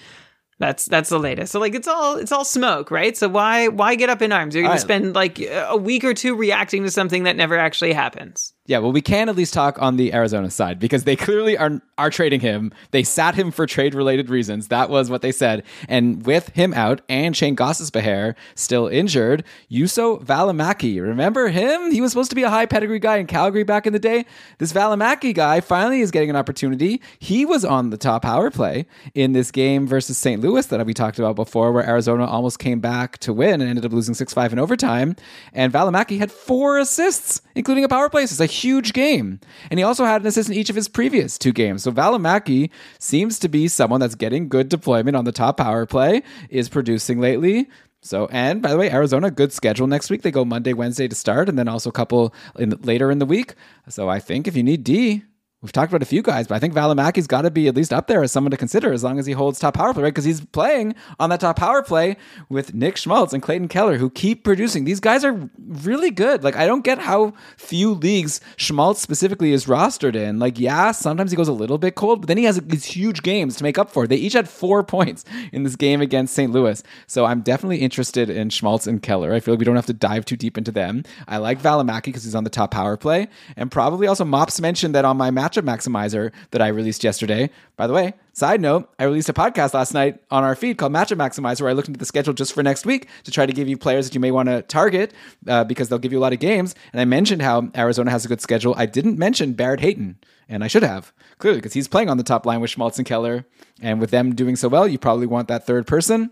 [0.57, 1.51] That's that's the latest.
[1.51, 3.17] So like it's all it's all smoke, right?
[3.17, 4.55] So why why get up in arms?
[4.55, 7.57] You're going All to spend like a week or two reacting to something that never
[7.57, 8.53] actually happens.
[8.67, 11.81] Yeah, well, we can at least talk on the Arizona side because they clearly are
[11.97, 12.73] are trading him.
[12.91, 14.67] They sat him for trade related reasons.
[14.67, 15.63] That was what they said.
[15.87, 21.91] And with him out and Shayne Gostisbehere still injured, Juuso Valimaki, remember him?
[21.91, 24.25] He was supposed to be a high pedigree guy in Calgary back in the day.
[24.57, 27.01] This Valimaki guy finally is getting an opportunity.
[27.19, 30.41] He was on the top power play in this game versus St.
[30.41, 33.85] Louis that we talked about before, where Arizona almost came back to win and ended
[33.85, 35.15] up losing 6 5 in overtime.
[35.53, 38.41] And Valimaki had four assists, including a power play assist.
[38.41, 39.39] A huge game.
[39.69, 41.83] And he also had an assist in each of his previous two games.
[41.83, 46.23] So Valimaki seems to be someone that's getting good deployment on the top power play,
[46.49, 47.67] is producing lately.
[48.01, 50.21] So, and by the way, Arizona, good schedule next week.
[50.21, 53.25] They go Monday, Wednesday to start, and then also a couple in, later in the
[53.25, 53.55] week.
[53.89, 55.23] So I think if you need D,
[55.65, 57.91] We've talked about a few guys, but I think Valimaki's got to be at least
[57.91, 60.09] up there as someone to consider as long as he holds top power play, right?
[60.13, 62.17] Because he's playing on that top power play
[62.49, 64.85] with Nick Schmaltz and Clayton Keller, who keep producing.
[64.85, 66.43] These guys are really good.
[66.43, 70.37] Like, I don't get how few leagues Schmaltz specifically is rostered in.
[70.37, 73.23] Like, yeah, sometimes he goes a little bit cold, but then he has these huge
[73.23, 74.05] games to make up for.
[74.05, 76.51] They each had four points in this game against St.
[76.51, 76.83] Louis.
[77.07, 79.33] So I'm definitely interested in Schmaltz and Keller.
[79.33, 81.01] I feel like we don't have to dive too deep into them.
[81.27, 83.29] I like Valimaki because he's on the top power play.
[83.55, 87.49] And probably also Mops mentioned that on my matchup maximizer that I released yesterday.
[87.75, 90.91] By the way, side note, I released a podcast last night on our feed called
[90.91, 93.53] Matchup Maximizer where I looked into the schedule just for next week to try to
[93.53, 95.13] give you players that you may want to target
[95.47, 96.75] uh, because they'll give you a lot of games.
[96.93, 98.73] And I mentioned how Arizona has a good schedule.
[98.77, 102.23] I didn't mention Barrett Hayton, and I should have, clearly, because he's playing on the
[102.23, 103.45] top line with Schmaltz and Keller.
[103.81, 106.31] And with them doing so well, you probably want that third person.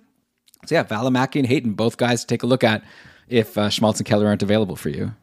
[0.66, 2.84] So yeah, Valimaki and Hayton, both guys to take a look at
[3.28, 5.14] if uh, Schmaltz and Keller aren't available for you.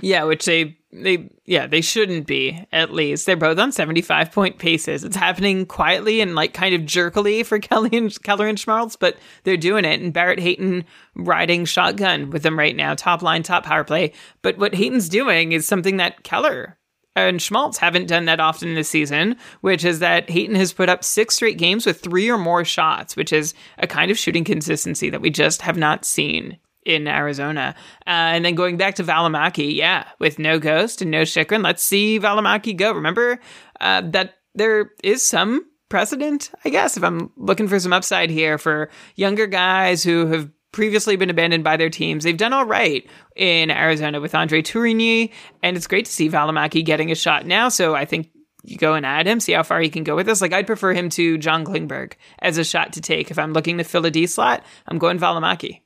[0.00, 3.26] Yeah, which they they yeah they shouldn't be at least.
[3.26, 5.04] They're both on seventy five point paces.
[5.04, 9.18] It's happening quietly and like kind of jerkily for Kelly and Keller and Schmaltz, but
[9.44, 10.00] they're doing it.
[10.00, 10.84] And Barrett Hayton
[11.14, 14.12] riding shotgun with them right now, top line, top power play.
[14.42, 16.78] But what Hayton's doing is something that Keller
[17.16, 21.02] and Schmaltz haven't done that often this season, which is that Hayton has put up
[21.02, 25.10] six straight games with three or more shots, which is a kind of shooting consistency
[25.10, 27.74] that we just have not seen in Arizona.
[28.06, 31.82] Uh, and then going back to Valimaki, yeah, with no Ghost and no Chychrun, let's
[31.82, 32.92] see Valimaki go.
[32.92, 33.38] Remember
[33.80, 38.56] uh, that there is some precedent, I guess, if I'm looking for some upside here
[38.56, 42.24] for younger guys who have previously been abandoned by their teams.
[42.24, 46.84] They've done all right in Arizona with Andre Tourigny, and it's great to see Valimaki
[46.84, 47.68] getting a shot now.
[47.68, 48.30] So I think
[48.64, 50.40] you go and add him, see how far he can go with this.
[50.40, 53.30] Like I'd prefer him to John Klingberg as a shot to take.
[53.30, 55.80] If I'm looking to fill a D slot, I'm going Valimaki.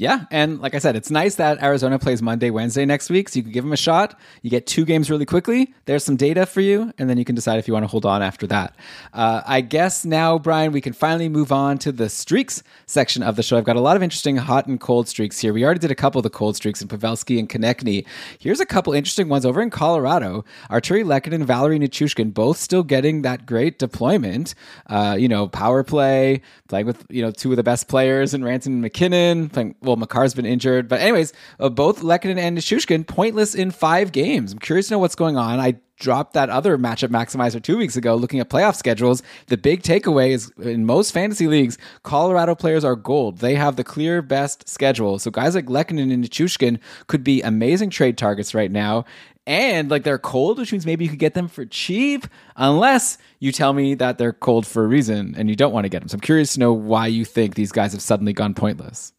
[0.00, 3.36] Yeah, and like I said, it's nice that Arizona plays Monday, Wednesday next week, so
[3.36, 4.18] you can give them a shot.
[4.40, 5.74] You get two games really quickly.
[5.84, 8.06] There's some data for you, and then you can decide if you want to hold
[8.06, 8.74] on after that.
[9.12, 13.36] Uh, I guess now, Brian, we can finally move on to the streaks section of
[13.36, 13.58] the show.
[13.58, 15.52] I've got a lot of interesting hot and cold streaks here.
[15.52, 18.06] We already did a couple of the cold streaks in Pavelski and Konecny.
[18.38, 20.46] Here's a couple interesting ones over in Colorado.
[20.70, 24.54] Arturi Lehkonen and Valeri Nichushkin both still getting that great deployment.
[24.86, 28.40] Uh, you know, power play, playing with you know two of the best players in
[28.40, 33.06] Rantanen and MacKinnon, playing well, Makar's been injured, but anyways, uh, both Lehkonen and Nichushkin
[33.06, 34.52] pointless in five games.
[34.52, 35.60] I'm curious to know what's going on.
[35.60, 39.22] I dropped that other matchup maximizer two weeks ago looking at playoff schedules.
[39.46, 43.38] The big takeaway is in most fantasy leagues, Colorado players are gold.
[43.38, 45.18] They have the clear best schedule.
[45.18, 49.04] So guys like Lehkonen and Nichushkin could be amazing trade targets right now.
[49.46, 52.26] And like they're cold, which means maybe you could get them for cheap,
[52.56, 55.88] unless you tell me that they're cold for a reason and you don't want to
[55.88, 56.08] get them.
[56.08, 59.12] So I'm curious to know why you think these guys have suddenly gone pointless.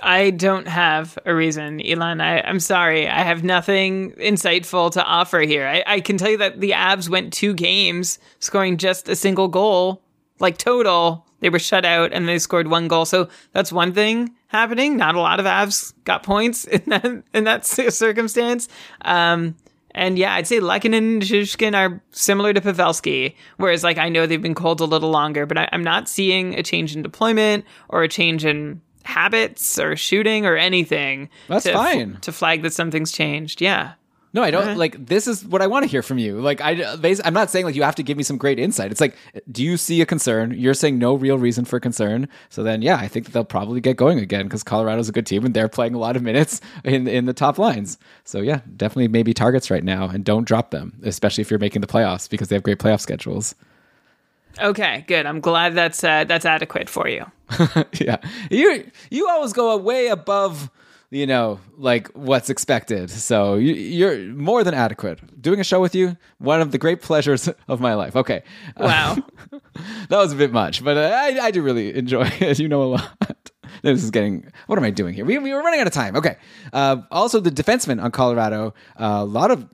[0.00, 2.20] I don't have a reason, Elon.
[2.20, 3.08] I, am sorry.
[3.08, 5.66] I have nothing insightful to offer here.
[5.66, 9.48] I, I can tell you that the Avs went two games scoring just a single
[9.48, 10.02] goal,
[10.38, 11.26] like total.
[11.40, 13.06] They were shut out and they scored one goal.
[13.06, 14.96] So that's one thing happening.
[14.96, 18.68] Not a lot of Avs got points in that in that circumstance.
[19.02, 19.56] Um,
[19.92, 24.26] and yeah, I'd say Lehkonen and Nichushkin are similar to Pavelski, whereas like I know
[24.26, 27.64] they've been cold a little longer, but I, I'm not seeing a change in deployment
[27.88, 31.30] or a change in habits or shooting or anything.
[31.48, 32.18] That's to, fine.
[32.20, 33.60] to flag that something's changed.
[33.60, 33.94] Yeah.
[34.34, 34.76] No, I don't uh-huh.
[34.76, 36.38] like this is what I want to hear from you.
[36.38, 36.72] Like I
[37.24, 38.90] I'm not saying like you have to give me some great insight.
[38.90, 39.16] It's like
[39.50, 40.52] do you see a concern?
[40.52, 42.28] You're saying no real reason for concern.
[42.50, 45.26] So then yeah, I think that they'll probably get going again cuz Colorado's a good
[45.26, 47.96] team and they're playing a lot of minutes in in the top lines.
[48.24, 51.80] So yeah, definitely maybe targets right now and don't drop them, especially if you're making
[51.80, 53.54] the playoffs because they have great playoff schedules.
[54.60, 55.26] Okay, good.
[55.26, 57.24] I'm glad that's uh, that's adequate for you.
[58.00, 58.16] yeah,
[58.50, 60.70] you you always go way above
[61.10, 63.10] you know like what's expected.
[63.10, 65.40] So you, are more than adequate.
[65.40, 68.16] Doing a show with you, one of the great pleasures of my life.
[68.16, 68.42] Okay,
[68.76, 69.16] wow,
[69.52, 69.58] uh,
[70.08, 72.58] that was a bit much, but I I do really enjoy it.
[72.58, 73.50] You know a lot
[73.82, 74.50] this is getting.
[74.66, 75.24] What am I doing here?
[75.24, 76.16] We, we were running out of time.
[76.16, 76.36] Okay.
[76.72, 78.74] Uh, also, the defensemen on Colorado.
[78.98, 79.68] Uh, a lot of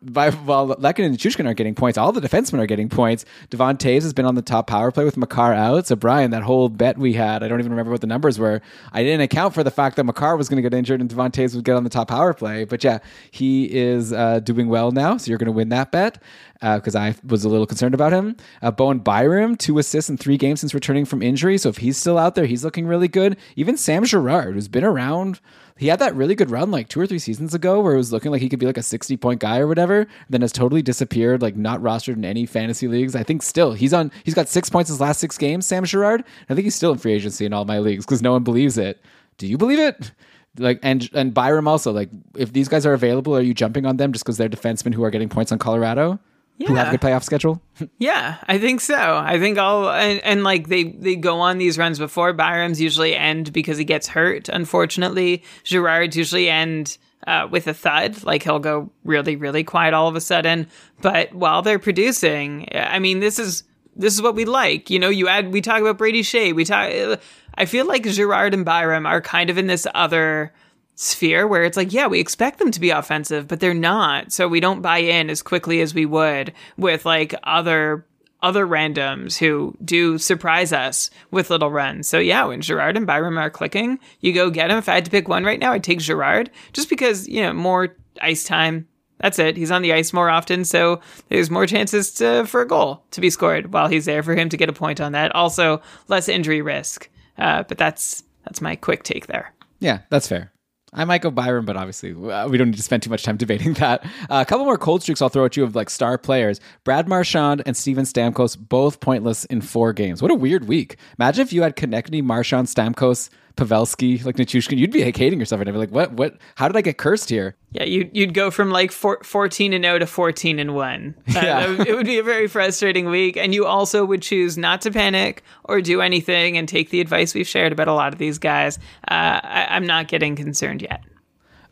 [0.46, 3.24] while Lehkonen and Chushkin are getting points, all the defensemen are getting points.
[3.50, 5.86] Devon Toews has been on the top power play with Makar out.
[5.86, 8.60] So Brian, that whole bet we had, I don't even remember what the numbers were.
[8.92, 11.30] I didn't account for the fact that Makar was going to get injured and Devon
[11.30, 12.64] Toews would get on the top power play.
[12.64, 12.98] But yeah,
[13.30, 15.16] he is uh, doing well now.
[15.16, 16.22] So you're going to win that bet
[16.64, 18.36] because uh, I was a little concerned about him.
[18.62, 21.58] Uh, Bowen Byram, two assists in three games since returning from injury.
[21.58, 23.36] So if he's still out there, he's looking really good.
[23.54, 25.40] Even Sam Girard, who's been around,
[25.76, 28.12] he had that really good run like two or three seasons ago where it was
[28.12, 30.06] looking like he could be like a 60 point guy or whatever.
[30.30, 33.14] Then has totally disappeared, like not rostered in any fantasy leagues.
[33.14, 35.84] I think still he's on, he's got six points in his last six games, Sam
[35.84, 36.24] Girard.
[36.48, 38.78] I think he's still in free agency in all my leagues because no one believes
[38.78, 39.02] it.
[39.36, 40.12] Do you believe it?
[40.58, 43.96] like and and Byram also like if these guys are available, are you jumping on
[43.96, 46.18] them just because they're defensemen who are getting points on Colorado?
[46.56, 46.68] Yeah.
[46.68, 47.60] who have a good playoff schedule?
[47.98, 48.94] yeah, I think so.
[48.94, 53.16] I think all and, and, like they they go on these runs before Byram's usually
[53.16, 54.48] end because he gets hurt.
[54.48, 58.22] Unfortunately, Girard's usually end uh, with a thud.
[58.22, 60.68] Like he'll go really really quiet all of a sudden.
[61.02, 63.64] But while they're producing, I mean, this is
[63.96, 64.90] this is what we like.
[64.90, 67.20] You know, you add we talk about Brady Skjei, We talk.
[67.56, 70.52] I feel like Girard and Byram are kind of in this other
[70.94, 74.32] sphere where it's like, yeah, we expect them to be offensive, but they're not.
[74.32, 78.06] So we don't buy in as quickly as we would with like other
[78.42, 82.06] other randoms who do surprise us with little runs.
[82.06, 84.76] So yeah, when Girard and Byram are clicking, you go get him.
[84.76, 87.54] If I had to pick one right now, I'd take Girard just because, you know,
[87.54, 88.86] more ice time.
[89.18, 89.56] That's it.
[89.56, 93.22] He's on the ice more often, so there's more chances to, for a goal to
[93.22, 95.34] be scored while he's there for him to get a point on that.
[95.34, 97.08] Also, less injury risk.
[97.38, 99.54] Uh, but that's that's my quick take there.
[99.78, 100.52] Yeah, that's fair.
[100.94, 103.36] I might go Byram, but obviously uh, we don't need to spend too much time
[103.36, 104.04] debating that.
[104.30, 106.60] Uh, a couple more cold streaks I'll throw at you of like star players.
[106.84, 110.22] Brad Marchand and Steven Stamkos both pointless in four games.
[110.22, 110.96] What a weird week.
[111.18, 115.60] Imagine if you had Konecny, Marchand, Stamkos, Pavelski, like Nichushkin, you'd be like hating yourself
[115.60, 117.54] and I'd be like, what, what, how did I get cursed here?
[117.70, 121.14] Yeah, you'd, you'd go from like four, 14 and 0 to 14 and 1.
[121.34, 121.84] Uh, yeah.
[121.86, 123.36] it would be a very frustrating week.
[123.36, 127.34] And you also would choose not to panic or do anything and take the advice
[127.34, 128.78] we've shared about a lot of these guys.
[129.08, 131.02] Uh, I, I'm not getting concerned yet.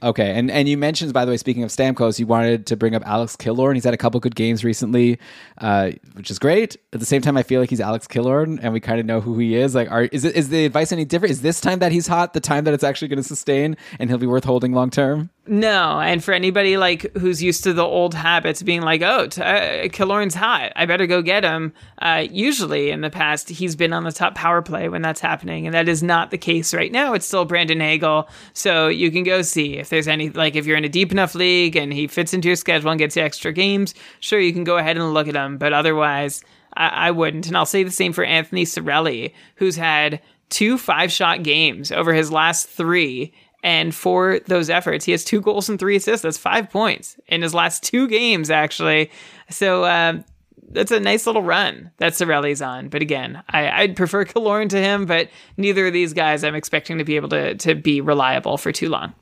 [0.02, 2.94] Okay, and and you mentioned, by the way, speaking of Stamkos, you wanted to bring
[2.96, 3.74] up Alex Killorn.
[3.74, 5.18] He's had a couple good games recently,
[5.58, 6.76] uh, which is great.
[6.92, 9.20] At the same time, I feel like he's Alex Killorn, and we kind of know
[9.20, 9.76] who he is.
[9.76, 11.30] Like, are is it, is the advice any different?
[11.30, 14.10] Is this time that he's hot the time that it's actually going to sustain and
[14.10, 15.30] he'll be worth holding long term?
[15.44, 19.42] No, and for anybody like who's used to the old habits, being like, "Oh, t-
[19.42, 23.92] uh, Killorn's hot, I better go get him." Uh, usually, in the past, he's been
[23.92, 26.92] on the top power play when that's happening, and that is not the case right
[26.92, 27.14] now.
[27.14, 30.76] It's still Brandon Hagel, so you can go see if there's any like if you're
[30.76, 33.52] in a deep enough league and he fits into your schedule and gets you extra
[33.52, 33.94] games.
[34.20, 36.44] Sure, you can go ahead and look at him, but otherwise,
[36.76, 37.48] I, I wouldn't.
[37.48, 40.20] And I'll say the same for Anthony Cirelli, who's had
[40.50, 43.32] two five shot games over his last three
[43.62, 46.22] and for those efforts, he has two goals and three assists.
[46.22, 49.10] That's five points in his last two games, actually.
[49.50, 50.22] So uh,
[50.70, 52.88] that's a nice little run that Cirelli's on.
[52.88, 56.98] But again, I, would prefer Killorn to him, but neither of these guys I'm expecting
[56.98, 59.14] to be able to, to be reliable for too long.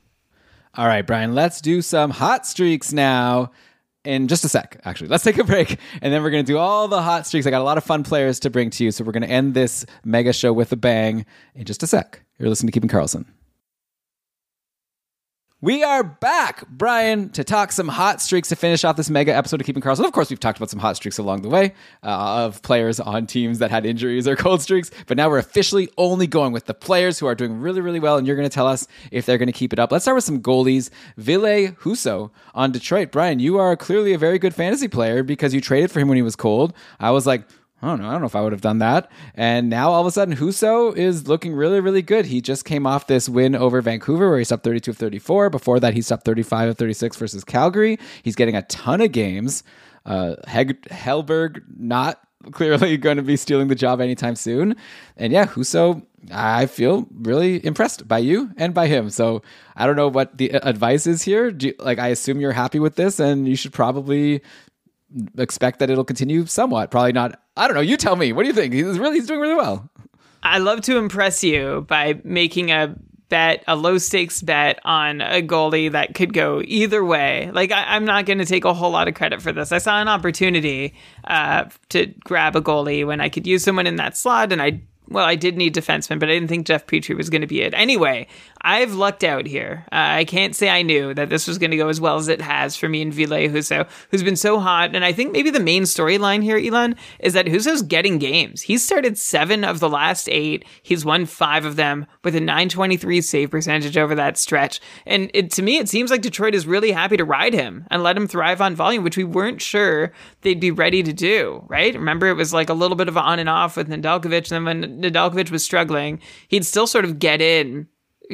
[0.75, 3.51] All right, Brian, let's do some hot streaks now
[4.05, 5.09] in just a sec, actually.
[5.09, 7.45] Let's take a break and then we're going to do all the hot streaks.
[7.45, 8.91] I got a lot of fun players to bring to you.
[8.91, 12.23] So we're going to end this mega show with a bang in just a sec.
[12.39, 13.25] You're listening to Keeping Karlsson.
[15.63, 19.61] We are back, Brian, to talk some hot streaks to finish off this mega episode
[19.61, 20.05] of Keeping Karlsson.
[20.05, 23.27] Of course, we've talked about some hot streaks along the way uh, of players on
[23.27, 26.73] teams that had injuries or cold streaks, but now we're officially only going with the
[26.73, 29.37] players who are doing really, really well, and you're going to tell us if they're
[29.37, 29.91] going to keep it up.
[29.91, 30.89] Let's start with some goalies.
[31.17, 33.11] Ville Husso on Detroit.
[33.11, 36.15] Brian, you are clearly a very good fantasy player because you traded for him when
[36.15, 36.73] he was cold.
[36.99, 37.43] I was like,
[37.81, 38.07] I don't know.
[38.07, 39.11] I don't know if I would have done that.
[39.33, 42.25] And now all of a sudden, Husso is looking really, really good.
[42.25, 45.49] He just came off this win over Vancouver where he's up 32 of 34.
[45.49, 47.97] Before that, he's up 35 of 36 versus Calgary.
[48.21, 49.63] He's getting a ton of games.
[50.05, 52.21] Uh, Heg- Hellberg not
[52.51, 54.75] clearly going to be stealing the job anytime soon.
[55.17, 59.09] And yeah, Husso, I feel really impressed by you and by him.
[59.09, 59.41] So
[59.75, 61.49] I don't know what the advice is here.
[61.49, 64.41] You, like, I assume you're happy with this, and you should probably
[65.37, 66.91] expect that it'll continue somewhat.
[66.91, 67.40] Probably not.
[67.57, 67.81] I don't know.
[67.81, 68.33] You tell me.
[68.33, 68.73] What do you think?
[68.73, 69.89] He's really he's doing really well.
[70.43, 72.95] I love to impress you by making a
[73.29, 77.49] bet, a low stakes bet on a goalie that could go either way.
[77.51, 79.71] Like I, am not going to take a whole lot of credit for this.
[79.71, 80.93] I saw an opportunity
[81.25, 84.81] uh, to grab a goalie when I could use someone in that slot, and I
[85.11, 87.61] well, I did need defensemen, but I didn't think Jeff Petry was going to be
[87.61, 87.73] it.
[87.73, 88.27] Anyway,
[88.63, 89.85] I've lucked out here.
[89.91, 92.27] Uh, I can't say I knew that this was going to go as well as
[92.27, 94.95] it has for me and Ville Husso, who's been so hot.
[94.95, 98.61] And I think maybe the main storyline here, Elon, is that Husso's getting games.
[98.61, 100.65] He's started seven of the last eight.
[100.83, 104.79] He's won five of them with a 923 save percentage over that stretch.
[105.05, 108.03] And it, to me, it seems like Detroit is really happy to ride him and
[108.03, 111.93] let him thrive on volume, which we weren't sure they'd be ready to do, right?
[111.95, 114.51] Remember, it was like a little bit of on and off with Nedeljkovic.
[114.51, 117.87] And then when Nedeljkovic was struggling, he'd still sort of get in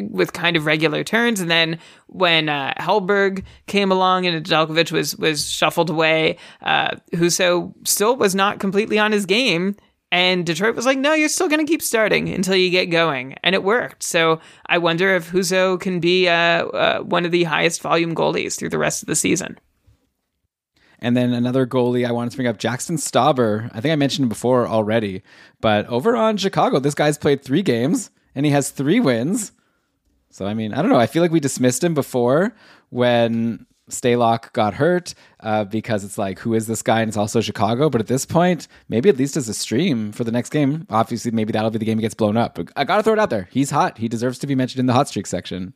[0.09, 1.39] with kind of regular turns.
[1.39, 7.73] And then when uh, Hellberg came along and Nedeljkovic was was shuffled away, uh, Husso
[7.87, 9.75] still was not completely on his game.
[10.09, 13.35] And Detroit was like, no, you're still going to keep starting until you get going.
[13.43, 14.03] And it worked.
[14.03, 18.57] So I wonder if Husso can be uh, uh, one of the highest volume goalies
[18.57, 19.59] through the rest of the season.
[20.99, 23.69] And then another goalie I wanted to bring up, Jaxson Stauber.
[23.73, 25.21] I think I mentioned him before already,
[25.61, 29.51] but over on Chicago, this guy's played three games and he has three wins.
[30.37, 30.99] So I mean, I don't know.
[30.99, 32.53] I feel like we dismissed him before
[32.89, 37.01] when Stalock got hurt uh, because it's like, who is this guy?
[37.01, 37.89] And it's also Chicago.
[37.89, 40.85] But at this point, maybe at least as a stream for the next game.
[40.91, 42.53] Obviously, maybe that'll be the game he gets blown up.
[42.53, 43.49] But I gotta throw it out there.
[43.51, 43.97] He's hot.
[43.97, 45.75] He deserves to be mentioned in the hot streak section.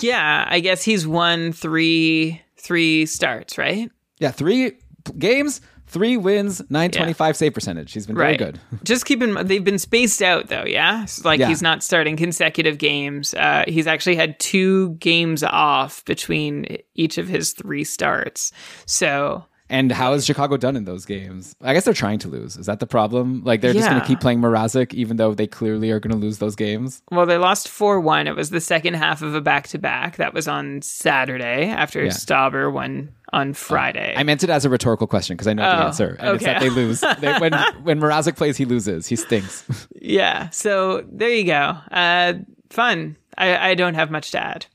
[0.00, 3.90] Yeah, I guess he's won three three starts, right?
[4.20, 4.78] Yeah, three
[5.18, 7.32] games, Three wins, 925 yeah.
[7.32, 7.92] save percentage.
[7.92, 8.38] He's been right.
[8.38, 8.60] very good.
[8.84, 11.06] Just keep in mind, they've been spaced out though, yeah?
[11.06, 11.48] So, like yeah.
[11.48, 13.32] he's not starting consecutive games.
[13.32, 18.52] Uh, he's actually had two games off between each of his three starts.
[18.86, 19.44] So.
[19.70, 21.54] And how has Chicago done in those games?
[21.60, 22.56] I guess they're trying to lose.
[22.56, 23.42] Is that the problem?
[23.44, 23.80] Like they're yeah.
[23.80, 26.56] just going to keep playing Mrazek even though they clearly are going to lose those
[26.56, 27.02] games?
[27.10, 28.26] Well, they lost 4 1.
[28.26, 30.16] It was the second half of a back to back.
[30.16, 32.10] That was on Saturday after yeah.
[32.10, 34.14] Stauber won on Friday.
[34.16, 36.34] I meant it as a rhetorical question because I know oh, the answer, and okay.
[36.34, 37.00] it's that they lose.
[37.20, 37.52] they, when
[37.82, 39.06] when Mrazek plays, he loses.
[39.06, 39.64] He stinks.
[40.00, 40.48] yeah.
[40.50, 41.76] So there you go.
[41.90, 42.34] Uh,
[42.70, 43.16] fun.
[43.36, 44.66] I, I don't have much to add.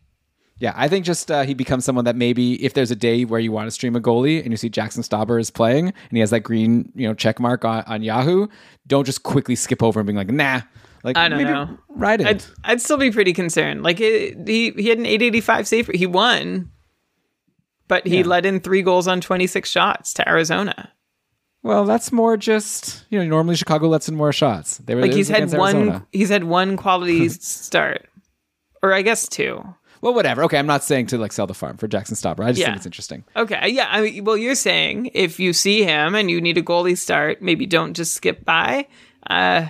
[0.58, 3.40] Yeah, I think just uh, he becomes someone that maybe if there's a day where
[3.40, 6.20] you want to stream a goalie and you see Jaxson Stauber is playing and he
[6.20, 8.48] has that green you know check mark on, on Yahoo,
[8.88, 10.62] don't just quickly skip over and being like, nah.
[11.04, 11.78] Like I don't know.
[11.90, 12.26] Right.
[12.26, 13.84] I'd, I'd still be pretty concerned.
[13.84, 15.88] Like it, he he had an 885 save.
[15.88, 16.72] He won,
[17.90, 18.26] but he yeah.
[18.26, 20.94] let in three goals on 26 shots to Arizona.
[21.62, 23.26] Well, that's more just you know.
[23.26, 24.78] Normally, Chicago lets in more shots.
[24.80, 25.76] They were like he's had one.
[25.76, 26.08] Arizona.
[26.12, 28.10] He's had one quality start,
[28.82, 29.64] or I guess two.
[30.04, 30.44] Well, whatever.
[30.44, 32.44] Okay, I'm not saying to like sell the farm for Jaxson Stauber.
[32.44, 32.66] I just Yeah.
[32.68, 33.24] think it's interesting.
[33.38, 33.88] Okay, yeah.
[33.90, 37.42] I mean, well, you're saying if you see him and you need a goalie start,
[37.42, 38.88] maybe don't just skip by.
[39.30, 39.70] Uh,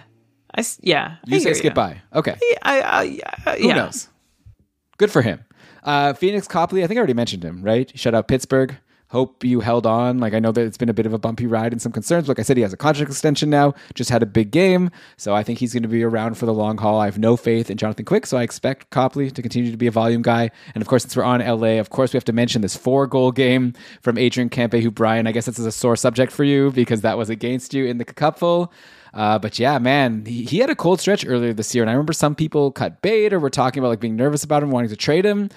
[0.56, 1.18] I yeah.
[1.28, 2.02] You I say skip by.
[2.16, 2.36] Okay.
[2.64, 3.20] I, I,
[3.52, 3.76] I, Who yeah.
[3.76, 4.08] knows?
[4.98, 5.46] Good for him.
[5.84, 7.92] Uh, Phoenix Copley, I think I already mentioned him, right?
[7.98, 8.76] Shut out Pittsburgh.
[9.14, 10.18] Hope you held on.
[10.18, 12.28] Like I know that it's been a bit of a bumpy ride and some concerns.
[12.28, 13.76] Like I said, he has a contract extension now.
[13.94, 16.54] Just had a big game, so I think he's going to be around for the
[16.54, 17.00] long haul.
[17.00, 19.86] I have no faith in Jonathan Quick, so I expect Copley to continue to be
[19.86, 20.50] a volume guy.
[20.74, 23.06] And of course, since we're on LA, of course we have to mention this four
[23.06, 26.44] goal game from Adrian Kempe, who Brian, I guess this is a sore subject for
[26.44, 28.74] you because that was against you in the cupful.
[29.14, 31.94] Uh, but yeah, man, he, he had a cold stretch earlier this year, and I
[31.94, 34.90] remember some people cut bait or were talking about like being nervous about him, wanting
[34.90, 35.50] to trade him.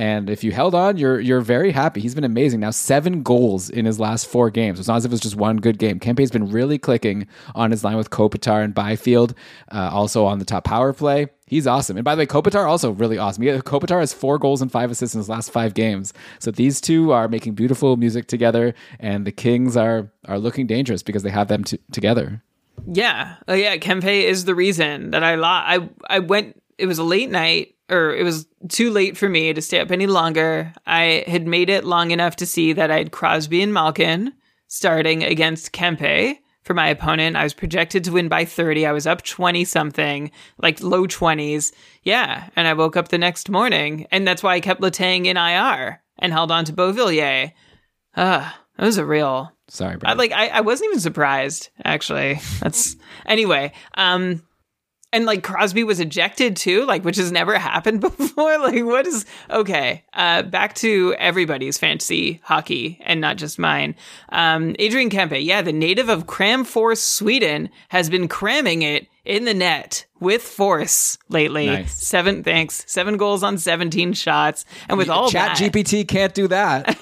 [0.00, 2.00] And if you held on, you're you're very happy.
[2.00, 2.60] He's been amazing.
[2.60, 4.78] Now seven goals in his last four games.
[4.78, 6.00] It's not as if it was just one good game.
[6.00, 9.34] Kempe's been really clicking on his line with Kopitar and Byfield,
[9.70, 11.26] uh, also on the top power play.
[11.46, 11.98] He's awesome.
[11.98, 13.42] And by the way, Kopitar also really awesome.
[13.42, 16.14] He, Kopitar has four goals and five assists in his last five games.
[16.38, 21.02] So these two are making beautiful music together, and the Kings are are looking dangerous
[21.02, 22.42] because they have them t- together.
[22.90, 23.76] Yeah, oh, yeah.
[23.76, 26.58] Kempe is the reason that I lo- I I went.
[26.78, 29.90] It was a late night, or it was too late for me to stay up
[29.90, 30.72] any longer.
[30.86, 34.32] I had made it long enough to see that I had Crosby and Malkin
[34.68, 37.36] starting against Kempe for my opponent.
[37.36, 38.86] I was projected to win by 30.
[38.86, 41.72] I was up 20 something, like low 20s.
[42.02, 45.36] Yeah, and I woke up the next morning, and that's why I kept Letang in
[45.36, 47.52] IR and held on to Beauvillier.
[48.16, 52.40] Ah, that was a real Sorry, I, like I, I wasn't even surprised actually.
[52.60, 53.72] That's anyway.
[53.94, 54.42] Um,
[55.12, 58.40] and like Crosby was ejected too, like which has never happened before.
[58.60, 60.04] Like what is okay?
[60.12, 63.94] Uh, back to everybody's fantasy hockey and not just mine.
[64.30, 69.54] Um, Adrian Kempe, yeah, the native of Kramfors, Sweden, has been cramming it in the
[69.54, 71.66] net with force lately.
[71.66, 72.06] Nice.
[72.06, 76.46] Seven thanks, seven goals on seventeen shots, and with all Chat that, GPT can't do
[76.48, 76.98] that.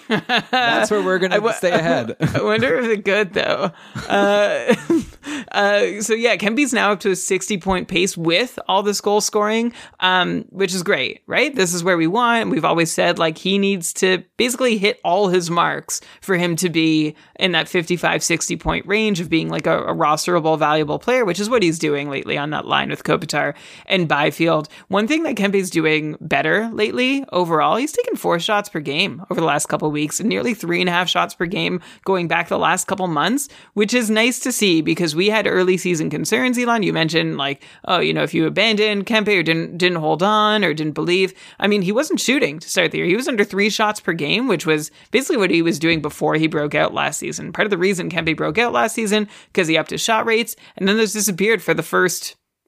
[0.50, 2.16] That's where we're gonna wa- stay ahead.
[2.20, 3.72] I wonder if it's good though.
[4.08, 4.74] Uh,
[5.52, 9.20] uh, so yeah, Kempe's now up to a 60 point pace with all this goal
[9.20, 11.54] scoring, um, which is great, right?
[11.54, 12.50] This is where we want.
[12.50, 16.68] We've always said like he needs to basically hit all his marks for him to
[16.68, 21.24] be in that 55, 60 point range of being like a, a rosterable, valuable player,
[21.24, 23.54] which is what he's doing lately on that line with Kopitar
[23.86, 24.68] and Byfield.
[24.88, 29.40] One thing that Kempe's doing better lately overall, he's taken four shots per game over
[29.40, 32.48] the last couple weeks and nearly three and a half shots per game going back
[32.48, 36.58] the last couple months, which is nice to see because we had early season concerns,
[36.58, 36.82] Elon.
[36.82, 40.64] You mentioned like, oh, you know, if you abandoned Kempe or didn't didn't hold on
[40.64, 41.34] or didn't believe.
[41.58, 43.06] I mean, he wasn't shooting to start the year.
[43.06, 46.34] He was under three shots per game, which was basically what he was doing before
[46.34, 47.52] he broke out last season.
[47.52, 50.56] Part of the reason Kempe broke out last season because he upped his shot rates
[50.76, 51.97] and then those disappeared for the first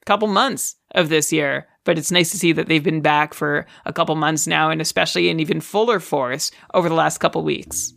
[0.05, 1.67] couple months of this year.
[1.83, 4.81] But it's nice to see that they've been back for a couple months now, and
[4.81, 7.93] especially in even fuller force over the last couple weeks.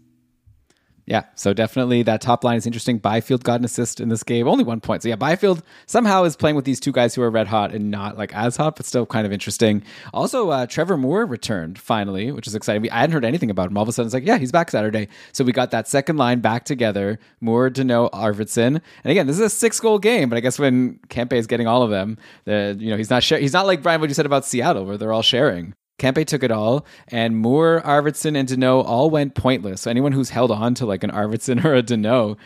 [1.07, 2.97] Yeah, so definitely that top line is interesting.
[2.97, 5.03] Byfield got an assist in this game, only one point.
[5.03, 7.91] So yeah, Byfield somehow is playing with these two guys who are red hot and
[7.91, 9.83] not like as hot, but still kind of interesting.
[10.15, 12.81] Also, uh, Trevor Moore returned finally, which is exciting.
[12.81, 13.77] We, I hadn't heard anything about him.
[13.77, 15.09] All of a sudden, it's like, yeah, he's back Saturday.
[15.33, 18.81] So we got that second line back together: Moore, Danault, Arvidsson.
[19.05, 21.67] And again, this is a six goal game, but I guess when Kempe is getting
[21.67, 24.15] all of them, the you know he's not share- he's not like Brian what you
[24.15, 25.75] said about Seattle, where they're all sharing.
[25.99, 29.83] Kempe took it all, and Moore, Arvidsson, and Danault all went pointless.
[29.83, 32.37] So anyone who's held on to like an Arvidsson or a Danault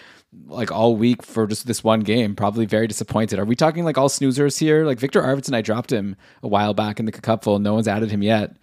[0.46, 3.38] like all week for just this one game, probably very disappointed.
[3.38, 4.84] Are we talking like all snoozers here?
[4.84, 7.59] Like Viktor Arvidsson, I dropped him a while back in the cupful.
[7.59, 8.57] No one's added him yet.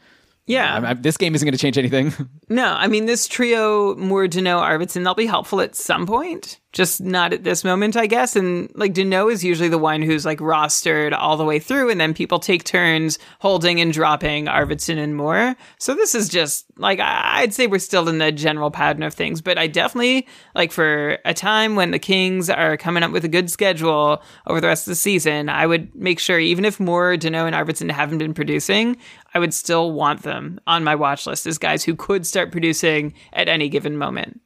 [0.48, 0.80] Yeah.
[0.84, 2.14] I, I, this game isn't going to change anything.
[2.48, 7.02] No, I mean, this trio, Moore, Danault, Arvidsson, they'll be helpful at some point, just
[7.02, 8.36] not at this moment, I guess.
[8.36, 12.00] And like Danault is usually the one who's like rostered all the way through, and
[12.00, 15.56] then people take turns holding and dropping Arvidsson and Moore.
[15.80, 19.42] So this is just like, I'd say we're still in the general pattern of things,
[19.42, 23.30] but I definitely like for a time when the Kings are coming up with a
[23.30, 27.16] good schedule over the rest of the season, I would make sure, even if Moore,
[27.16, 28.98] Danault, and Arvidsson haven't been producing,
[29.36, 33.14] I would still want them on my watch list as guys who could start producing
[33.34, 34.40] at any given moment.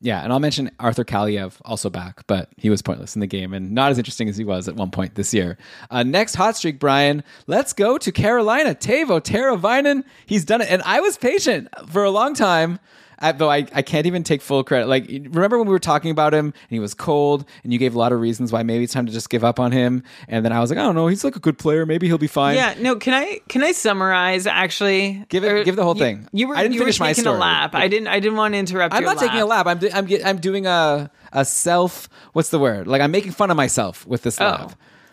[0.00, 3.52] yeah, and I'll mention Arthur Kaliyev also back, but he was pointless in the game
[3.52, 5.58] and not as interesting as he was at one point this year.
[5.90, 7.24] Uh, next hot streak, Brian.
[7.48, 8.76] Let's go to Carolina.
[8.76, 10.04] Teuvo Teravainen.
[10.24, 12.78] He's done it, and I was patient for a long time.
[13.18, 14.86] Uh, though I, I can't even take full credit.
[14.88, 17.94] Like, remember when we were talking about him and he was cold and you gave
[17.94, 20.02] a lot of reasons why maybe it's time to just give up on him?
[20.28, 21.86] And then I was like, I don't know, he's like a good player.
[21.86, 22.56] Maybe he'll be fine.
[22.56, 22.96] Yeah, no.
[22.96, 25.24] Can I can I summarize actually?
[25.28, 26.28] Give it- Or- give the whole you- thing.
[26.32, 27.36] You were I didn't you finish were my taking story.
[27.36, 27.74] a lap.
[27.74, 28.92] I didn't I didn't want to interrupt.
[28.94, 28.98] You.
[28.98, 29.66] I'm not taking a lap.
[29.66, 32.86] I'm, I'm, I'm doing a, a self, what's the word?
[32.86, 34.72] Like, I'm making fun of myself with this lap.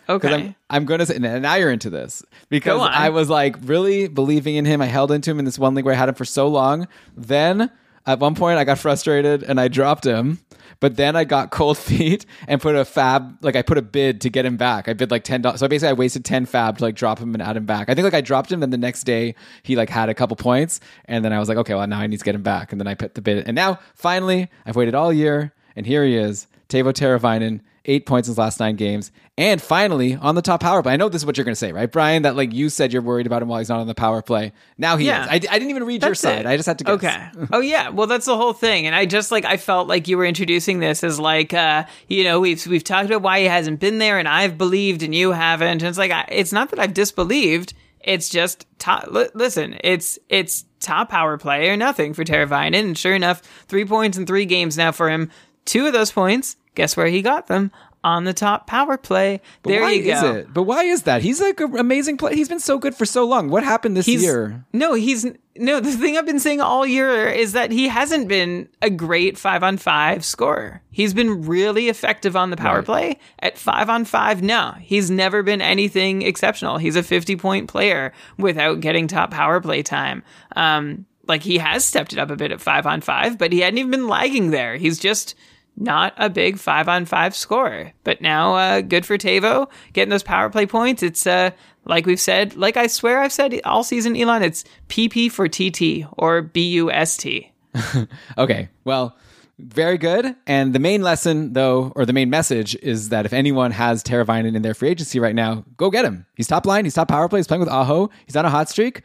[0.09, 0.33] Okay.
[0.33, 4.09] I'm, I'm going to say, and now you're into this because I was like really
[4.09, 4.81] believing in him.
[4.81, 6.89] I held into him in this one league where I had him for so long.
[7.15, 7.71] Then
[8.05, 10.39] at one point I got frustrated and I dropped him.
[10.79, 14.21] But then I got cold feet and put a fab, like I put a bid
[14.21, 14.89] to get him back.
[14.89, 15.61] I bid like ten dollars.
[15.61, 17.89] So basically, I wasted ten fab to like drop him and add him back.
[17.89, 20.35] I think like I dropped him, then the next day he like had a couple
[20.35, 22.71] points, and then I was like, okay, well now I need to get him back,
[22.71, 26.03] and then I put the bid, and now finally I've waited all year, and here
[26.03, 30.41] he is, Teuvo Teravainen, eight points in his last nine games, and finally on the
[30.41, 30.93] top power play.
[30.93, 32.23] I know this is what you're going to say, right, Brian?
[32.23, 34.53] That like you said you're worried about him while he's not on the power play.
[34.77, 35.23] Now he Yeah.
[35.23, 35.27] is.
[35.29, 36.39] I, I didn't even read your side.
[36.39, 36.45] it.
[36.45, 36.93] I just had to guess.
[36.95, 37.47] Okay.
[37.51, 37.89] oh yeah.
[37.89, 38.85] Well, that's the whole thing.
[38.85, 42.23] And I just like I felt like you were introducing this as like uh you
[42.23, 45.31] know we've we've talked about why he hasn't been there, and I've believed and you
[45.31, 45.67] haven't.
[45.67, 47.73] And it's like I, it's not that I've disbelieved.
[47.99, 49.07] It's just top.
[49.11, 52.75] Li- listen, it's it's top power play or nothing for Teravainen.
[52.79, 55.31] And sure enough, three points in three games now for him.
[55.65, 57.71] Two of those points, guess where he got them?
[58.05, 59.39] On the top power play.
[59.61, 60.53] But there why you is it?
[60.53, 61.21] But why is that?
[61.21, 62.35] He's like an amazing player.
[62.35, 63.47] He's been so good for so long.
[63.49, 64.65] What happened this He's year?
[64.73, 65.79] no, he's no.
[65.79, 69.63] The thing I've been saying all year is that he hasn't been a great five
[69.63, 70.81] on five scorer.
[70.91, 72.85] He's been really effective on the power Right.
[72.85, 73.19] play.
[73.39, 76.79] At five on five, no, he's never been anything exceptional.
[76.79, 80.23] He's a fifty point player without getting top power play time.
[80.57, 83.61] Um, like he has stepped it up a bit at five on five, but he
[83.61, 84.75] hadn't even been lagging there.
[84.75, 85.35] He's just
[85.75, 87.93] not a big five on five scorer.
[88.03, 91.03] But now, uh, good for Teuvo getting those power play points.
[91.03, 91.51] It's uh,
[91.85, 94.43] like we've said, like I swear I've said all season, Elon.
[94.43, 97.27] It's PP for TT or BUST.
[98.37, 99.17] Okay, well,
[99.59, 100.35] very good.
[100.45, 104.55] And the main lesson, though, or the main message is that if anyone has Teravainen
[104.55, 106.25] in their free agency right now, go get him.
[106.35, 106.85] He's top line.
[106.85, 107.39] He's top power play.
[107.39, 108.09] He's playing with Aho.
[108.25, 109.01] He's on a hot streak.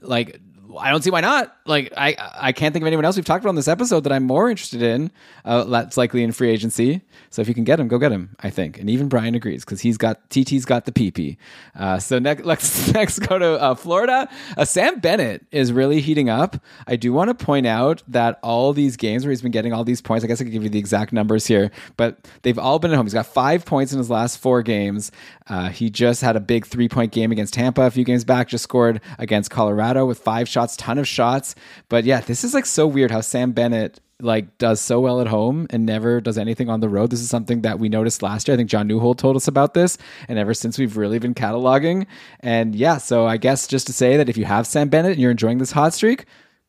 [0.00, 0.40] Like,
[0.76, 1.56] I don't see why not.
[1.64, 4.12] Like, I I can't think of anyone else we've talked about on this episode that
[4.12, 5.10] I'm more interested in.
[5.44, 7.02] Uh, that's likely in free agency.
[7.30, 8.36] So if you can get him, go get him.
[8.40, 11.36] I think, and even Brian agrees because he's got TT's got the PP.
[11.74, 14.28] Uh, so next, let's next go to uh, Florida.
[14.56, 16.62] Uh, Sam Bennett is really heating up.
[16.86, 19.84] I do want to point out that all these games where he's been getting all
[19.84, 20.24] these points.
[20.24, 22.96] I guess I could give you the exact numbers here, but they've all been at
[22.96, 23.06] home.
[23.06, 25.12] He's got five points in his last four games.
[25.48, 28.48] Uh, he just had a big three point game against Tampa a few games back.
[28.48, 31.54] Just scored against Colorado with five shots, ton of shots.
[31.88, 35.28] But yeah, this is like so weird how Sam Bennett like does so well at
[35.28, 37.10] home and never does anything on the road.
[37.10, 38.54] This is something that we noticed last year.
[38.54, 39.96] I think John Newhold told us about this,
[40.26, 42.06] and ever since we've really been cataloging.
[42.40, 45.20] And yeah, so I guess just to say that if you have Sam Bennett and
[45.20, 46.24] you're enjoying this hot streak,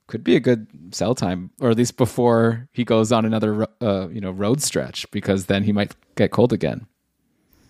[0.06, 4.08] could be a good sell time, or at least before he goes on another uh,
[4.10, 6.86] you know road stretch, because then he might get cold again.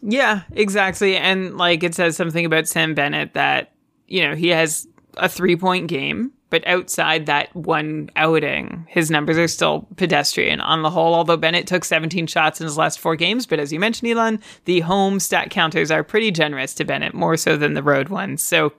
[0.01, 1.17] Yeah, exactly.
[1.17, 3.71] And like it says something about Sam Bennett that,
[4.07, 4.87] you know, he has
[5.19, 10.81] a three point game, but outside that one outing, his numbers are still pedestrian on
[10.81, 11.13] the whole.
[11.13, 14.39] Although Bennett took 17 shots in his last four games, but as you mentioned, Elon,
[14.65, 18.41] the home stat counters are pretty generous to Bennett, more so than the road ones.
[18.41, 18.73] So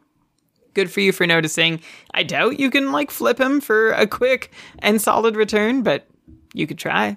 [0.75, 1.81] good for you for noticing.
[2.13, 6.07] I doubt you can like flip him for a quick and solid return, but
[6.55, 7.17] you could try.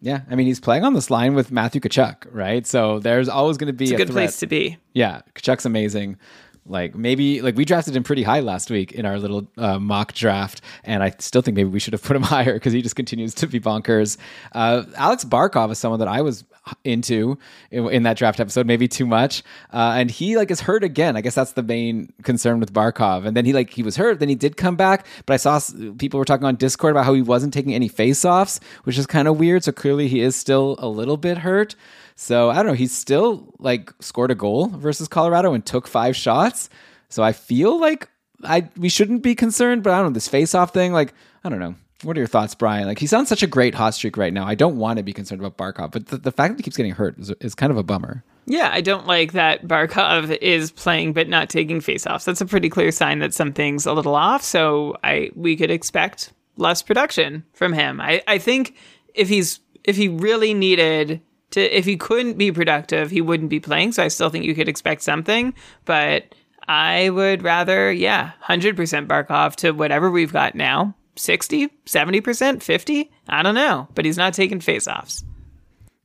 [0.00, 2.66] Yeah, I mean he's playing on this line with Matthew Tkachuk, right?
[2.66, 4.14] So there's always going to be It's a good threat.
[4.14, 4.76] place to be.
[4.92, 6.18] Yeah, Tkachuk's amazing.
[6.66, 10.14] Like maybe like we drafted him pretty high last week in our little uh, mock
[10.14, 12.96] draft, and I still think maybe we should have put him higher because he just
[12.96, 14.16] continues to be bonkers.
[14.52, 16.44] Uh, Alex Barkov is someone that I was
[16.82, 17.38] into
[17.70, 19.42] in, in that draft episode, maybe too much,
[19.72, 21.16] uh, and he like is hurt again.
[21.16, 23.26] I guess that's the main concern with Barkov.
[23.26, 25.60] And then he like he was hurt, then he did come back, but I saw
[25.98, 29.28] people were talking on Discord about how he wasn't taking any face-offs, which is kind
[29.28, 29.64] of weird.
[29.64, 31.74] So clearly he is still a little bit hurt.
[32.16, 32.72] So I don't know.
[32.74, 36.70] He's still like scored a goal versus Colorado and took five shots.
[37.08, 38.08] So I feel like
[38.42, 39.82] I we shouldn't be concerned.
[39.82, 40.92] But I don't know this face-off thing.
[40.92, 41.12] Like
[41.42, 41.74] I don't know.
[42.02, 42.86] What are your thoughts, Brian?
[42.86, 44.44] Like he's on such a great hot streak right now.
[44.46, 46.76] I don't want to be concerned about Barkov, but the, the fact that he keeps
[46.76, 48.22] getting hurt is, is kind of a bummer.
[48.46, 52.24] Yeah, I don't like that Barkov is playing but not taking faceoffs.
[52.24, 54.42] That's a pretty clear sign that something's a little off.
[54.42, 58.00] So I we could expect less production from him.
[58.00, 58.76] I, I think
[59.14, 61.20] if he's if he really needed
[61.50, 63.92] to if he couldn't be productive, he wouldn't be playing.
[63.92, 65.54] So I still think you could expect something.
[65.84, 66.34] But
[66.68, 70.94] I would rather, yeah, hundred percent Barkov to whatever we've got now.
[71.16, 73.10] 60, 70%, 50?
[73.28, 73.88] I don't know.
[73.94, 75.24] But he's not taking faceoffs.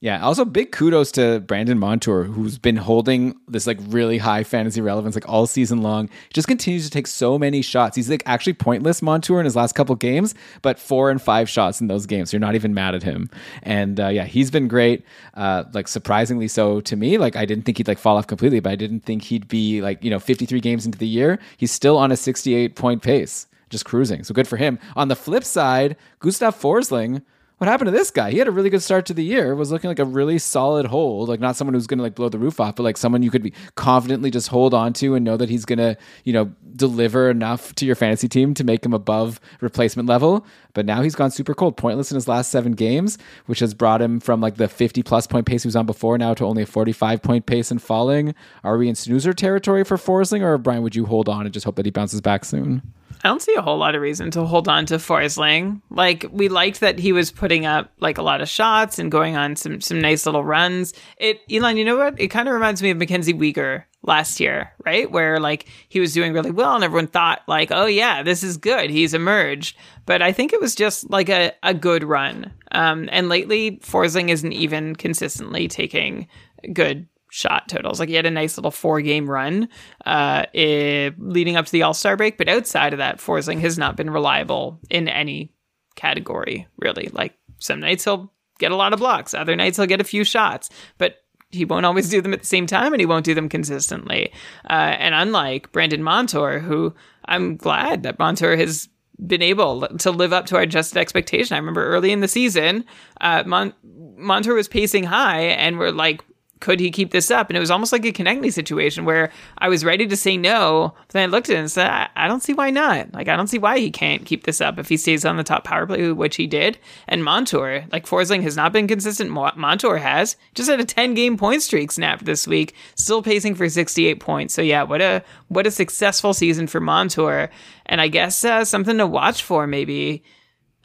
[0.01, 0.23] Yeah.
[0.23, 5.13] Also, big kudos to Brandon Montour, who's been holding this like really high fantasy relevance
[5.13, 6.07] like all season long.
[6.07, 7.97] He just continues to take so many shots.
[7.97, 11.81] He's like actually pointless Montour in his last couple games, but four and five shots
[11.81, 12.31] in those games.
[12.31, 13.29] You're not even mad at him.
[13.61, 15.03] And uh, yeah, he's been great.
[15.33, 17.17] Uh, like surprisingly so to me.
[17.17, 19.81] Like I didn't think he'd like fall off completely, but I didn't think he'd be
[19.81, 21.39] like you know 53 games into the year.
[21.57, 24.23] He's still on a 68 point pace, just cruising.
[24.23, 24.79] So good for him.
[24.95, 27.21] On the flip side, Gustav Forsling
[27.59, 28.31] what happened to this guy?
[28.31, 30.85] He had a really good start to the year, was looking like a really solid
[30.85, 33.21] hold, like not someone who's going to like blow the roof off, but like someone
[33.21, 36.31] you could be confidently just hold on to and know that he's going to, you
[36.31, 40.45] know, deliver enough to your fantasy team to make him above replacement level.
[40.73, 43.17] But now he's gone super cold, pointless in his last seven games,
[43.47, 46.17] which has brought him from like the 50 plus point pace he was on before
[46.17, 48.33] now to only a 45 point pace and falling.
[48.63, 51.65] Are we in snoozer territory for Forsling, or Brian, would you hold on and just
[51.65, 52.93] hope that he bounces back soon?
[53.23, 55.81] I don't see a whole lot of reason to hold on to Forsling.
[55.89, 59.35] Like we liked that he was putting up like a lot of shots and going
[59.35, 60.93] on some some nice little runs.
[61.17, 62.19] It Elon, you know what?
[62.19, 65.11] It kind of reminds me of Mackenzie Weegar last year, right?
[65.11, 68.55] Where like he was doing really well and everyone thought like, oh yeah, this is
[68.55, 68.89] good.
[68.89, 69.75] He's emerged.
[70.05, 72.53] But I think it was just like a, a good run.
[72.71, 76.27] Um, and lately Forsling isn't even consistently taking
[76.73, 77.99] good shot totals.
[77.99, 79.69] Like he had a nice little four game run
[80.05, 83.77] uh, it, leading up to the All Star break, but outside of that, Forsling has
[83.77, 85.53] not been reliable in any
[85.95, 87.09] category really.
[87.11, 90.23] Like some nights he'll get a lot of blocks, other nights he'll get a few
[90.23, 91.17] shots, but
[91.51, 94.31] he won't always do them at the same time and he won't do them consistently.
[94.69, 96.93] Uh, and unlike Brandon Montour, who
[97.25, 98.87] I'm glad that Montour has
[99.25, 101.55] been able to live up to our adjusted expectation.
[101.55, 102.85] I remember early in the season,
[103.19, 106.21] uh, Mon- Montour was pacing high and we're like,
[106.59, 107.49] could he keep this up?
[107.49, 110.93] And it was almost like a Konecny situation where I was ready to say no,
[111.07, 113.13] but then I looked at it and said, I, I, don't see why not.
[113.13, 115.43] Like, I don't see why he can't keep this up if he stays on the
[115.43, 116.77] top power play, which he did.
[117.07, 119.31] And Montour, like Forsling has not been consistent.
[119.31, 123.69] Montour has just had a 10 game point streak snapped this week, still pacing for
[123.69, 124.53] 68 points.
[124.53, 127.49] So yeah, what a, what a successful season for Montour.
[127.85, 130.23] And I guess uh, something to watch for maybe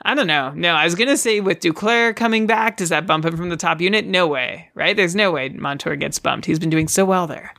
[0.05, 0.51] I don't know.
[0.51, 3.57] No, I was gonna say with Duclair coming back, does that bump him from the
[3.57, 4.05] top unit?
[4.07, 4.97] No way, right?
[4.97, 6.47] There's no way Montour gets bumped.
[6.47, 7.55] He's been doing so well there.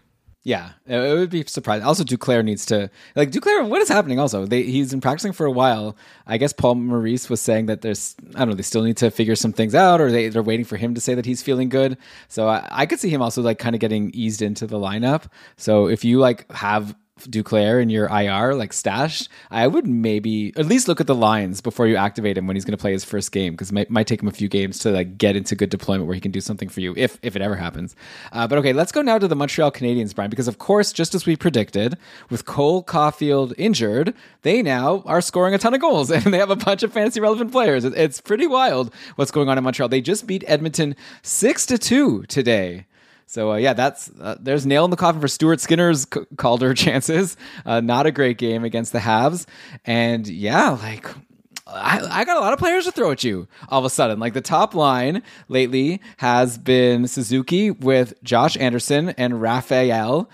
[0.46, 1.88] Yeah, it would be surprising.
[1.88, 3.68] Also, Duclair needs to like Duclair.
[3.68, 4.20] What is happening?
[4.20, 5.98] Also, they, he's been practicing for a while.
[6.28, 8.54] I guess Paul Maurice was saying that there's I don't know.
[8.54, 11.02] They still need to figure some things out, or they they're waiting for him to
[11.02, 11.98] say that he's feeling good.
[12.28, 15.24] So I, I could see him also like kind of getting eased into the lineup.
[15.58, 20.66] So if you like have Duclair in your IR, like stashed, I would maybe at
[20.66, 23.06] least look at the lines before you activate him when he's going to play his
[23.06, 25.56] first game because it might, might take him a few games to like get into
[25.56, 27.96] good deployment where he can do something for you if if it ever happens.
[28.34, 31.16] Uh, but okay, let's go now to the Montreal Canadiens, Brian, because of course, just
[31.16, 31.98] as we predicted,
[32.30, 36.50] with Cole Caufield injured, they now are scoring a ton of goals and they have
[36.50, 37.86] a bunch of fantasy relevant players.
[37.86, 39.88] It's pretty wild what's going on in Montreal.
[39.88, 42.88] They just beat Edmonton six to two today.
[43.28, 46.74] So uh, yeah, that's uh, there's nail in the coffin for Stuart Skinner's C- Calder
[46.76, 47.38] chances.
[47.66, 49.46] Uh, not a great game against the Habs,
[49.86, 51.08] and yeah, like
[51.68, 54.20] I, I, got a lot of players to throw at you all of a sudden.
[54.20, 60.30] Like the top line lately has been Suzuki with Josh Anderson and Raphael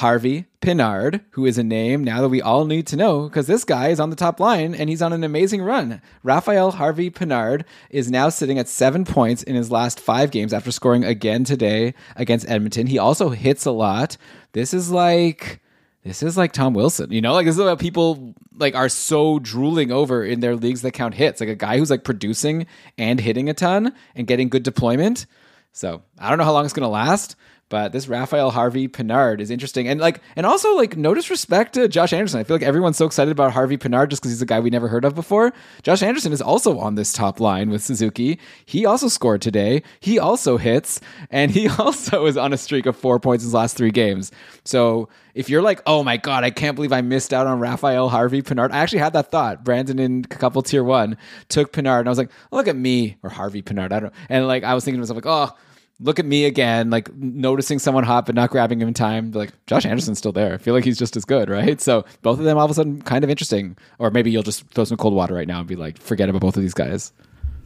[0.00, 3.64] Harvey Pinard, who is a name now that we all need to know because this
[3.64, 6.00] guy is on the top line and he's on an amazing run.
[6.22, 10.72] Raphael Harvey Pinard is now sitting at seven points in his last five games after
[10.72, 12.86] scoring again today against Edmonton.
[12.86, 14.16] He also hits a lot.
[14.52, 15.60] This is like
[16.02, 19.38] this is like Tom Wilson, you know, like this is what people like are so
[19.38, 21.40] drooling over in their leagues that count hits.
[21.40, 25.26] Like a guy who's like producing and hitting a ton and getting good deployment.
[25.72, 27.36] So I don't know how long it's going to last,
[27.70, 31.86] but this Raphael Harvey Pinard is interesting, and like, and also like, no disrespect to
[31.86, 32.40] Josh Anderson.
[32.40, 34.70] I feel like everyone's so excited about Harvey Pinard just because he's a guy we
[34.70, 35.52] never heard of before.
[35.84, 38.40] Josh Anderson is also on this top line with Suzuki.
[38.66, 39.84] He also scored today.
[40.00, 41.00] He also hits,
[41.30, 44.32] and he also is on a streak of four points in his last three games.
[44.64, 48.08] So if you're like, oh my god, I can't believe I missed out on Raphael
[48.08, 48.72] Harvey Pinard.
[48.72, 49.62] I actually had that thought.
[49.62, 51.16] Brandon in couple tier one
[51.48, 53.92] took Pinard, and I was like, look at me or Harvey Pinard.
[53.92, 54.14] I don't.
[54.28, 55.56] And like, I was thinking to myself like, oh
[56.00, 59.32] look at me again, like noticing someone hot but not grabbing him in time.
[59.32, 60.54] Like Josh Anderson's still there.
[60.54, 61.80] I feel like he's just as good, right?
[61.80, 63.76] So both of them all of a sudden kind of interesting.
[63.98, 66.40] Or maybe you'll just throw some cold water right now and be like, forget about
[66.40, 67.12] both of these guys.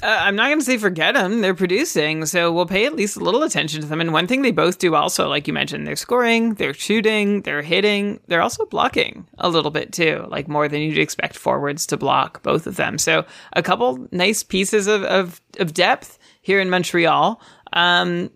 [0.02, 1.40] Uh, I'm not going to say forget them.
[1.40, 4.00] They're producing, so we'll pay at least a little attention to them.
[4.00, 7.62] And one thing they both do also, like you mentioned, they're scoring, they're shooting, they're
[7.62, 11.96] hitting, they're also blocking a little bit too, like more than you'd expect forwards to
[11.96, 12.98] block, both of them.
[12.98, 13.24] So
[13.54, 17.40] a couple nice pieces of, of, of depth here in Montreal.
[17.74, 18.30] Um,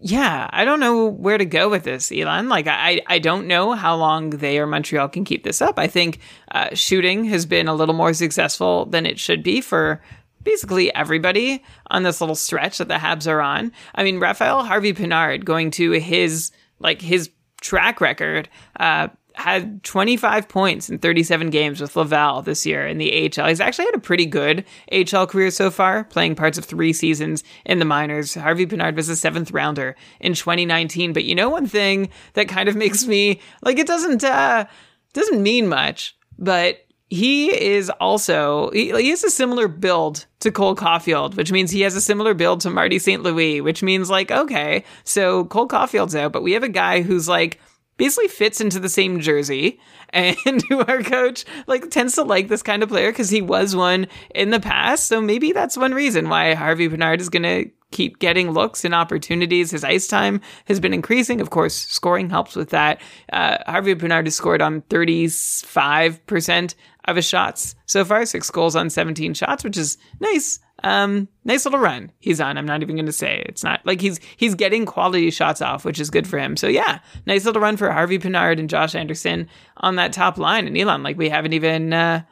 [0.00, 2.48] yeah, I don't know where to go with this, Elon.
[2.48, 5.78] Like, I, I don't know how long they or Montreal can keep this up.
[5.78, 6.18] I think
[6.50, 10.02] uh, shooting has been a little more successful than it should be for
[10.42, 13.70] basically everybody on this little stretch that the Habs are on.
[13.94, 17.30] I mean, Raphael Harvey Pinard going to his like his
[17.60, 18.48] track record
[18.80, 23.48] uh, had 25 points in 37 games with Laval this year in the AHL.
[23.48, 27.42] He's actually had a pretty good AHL career so far, playing parts of three seasons
[27.64, 28.34] in the minors.
[28.34, 31.12] Harvey Pinard was a seventh rounder in 2019.
[31.12, 34.66] But you know, one thing that kind of makes me like it doesn't uh,
[35.12, 36.78] doesn't mean much, but
[37.12, 41.82] he is also he, he has a similar build to Cole Caufield, which means he
[41.82, 43.22] has a similar build to Marty St.
[43.22, 47.28] Louis, which means like okay, so Cole Caufield's out, but we have a guy who's
[47.28, 47.60] like
[48.02, 49.78] basically fits into the same jersey
[50.08, 50.36] and
[50.68, 54.08] who our coach like tends to like this kind of player because he was one
[54.34, 55.06] in the past.
[55.06, 58.92] So maybe that's one reason why Harvey Pinard is going to keep getting looks and
[58.92, 59.70] opportunities.
[59.70, 61.40] His ice time has been increasing.
[61.40, 63.00] Of course, scoring helps with that.
[63.32, 66.74] Uh, Harvey Pinard has scored on 35%
[67.04, 70.58] of his shots so far, six goals on 17 shots, which is nice.
[70.84, 72.58] Um, nice little run he's on.
[72.58, 75.84] I'm not even going to say it's not like he's he's getting quality shots off,
[75.84, 76.56] which is good for him.
[76.56, 80.66] So yeah, nice little run for Harvey Pinard and Josh Anderson on that top line.
[80.66, 82.22] And Elon, like we haven't even uh,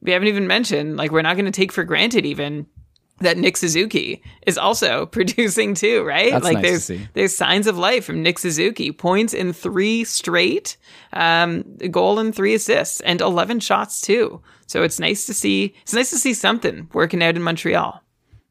[0.00, 2.66] we haven't even mentioned, like we're not going to take for granted even
[3.20, 6.32] that Nick Suzuki is also producing too, right?
[6.32, 8.92] That's like nice there's there's signs of life from Nick Suzuki.
[8.92, 10.76] Points in three straight,
[11.12, 14.40] um, goal and three assists, and eleven shots too.
[14.66, 15.74] So it's nice to see.
[15.82, 18.02] It's nice to see something working out in Montreal.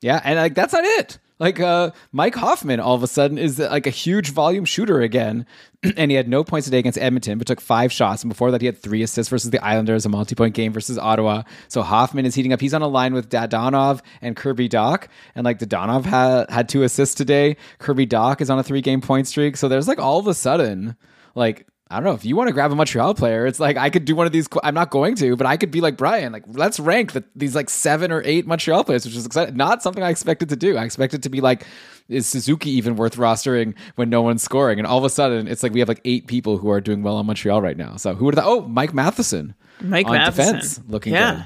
[0.02, 1.20] Yeah, and like that's not it.
[1.40, 5.46] Like uh, Mike Hoffman, all of a sudden is like a huge volume shooter again,
[5.98, 8.24] and he had no points today against Edmonton, but took five shots.
[8.24, 11.44] And before that, he had three assists versus the Islanders, a multi-point game versus Ottawa.
[11.70, 12.60] So Hoffman is heating up.
[12.60, 16.84] He's on a line with Dadonov and Kirby Dach, and like Dadonov had had two
[16.84, 17.56] assists today.
[17.78, 19.56] Kirby Dach is on a three-game point streak.
[19.56, 20.98] So there's like all of a sudden,
[21.36, 23.48] like I don't know if you want to grab a Montreal player.
[23.48, 24.48] It's like I could do one of these.
[24.64, 26.32] I'm not going to, but I could be like Brian.
[26.32, 29.58] Like let's rank the, these like seven or eight Montreal players, which is exciting.
[29.58, 30.78] Not something I expected to do.
[30.78, 31.66] I expected to be like,
[32.08, 34.78] is Suzuki even worth rostering when no one's scoring?
[34.78, 37.02] And all of a sudden, it's like we have like eight people who are doing
[37.02, 37.96] well on Montreal right now.
[37.96, 38.46] So who would have?
[38.46, 39.56] Oh, Mike Matheson.
[39.82, 41.36] Mike on Matheson defense, looking yeah.
[41.36, 41.46] good.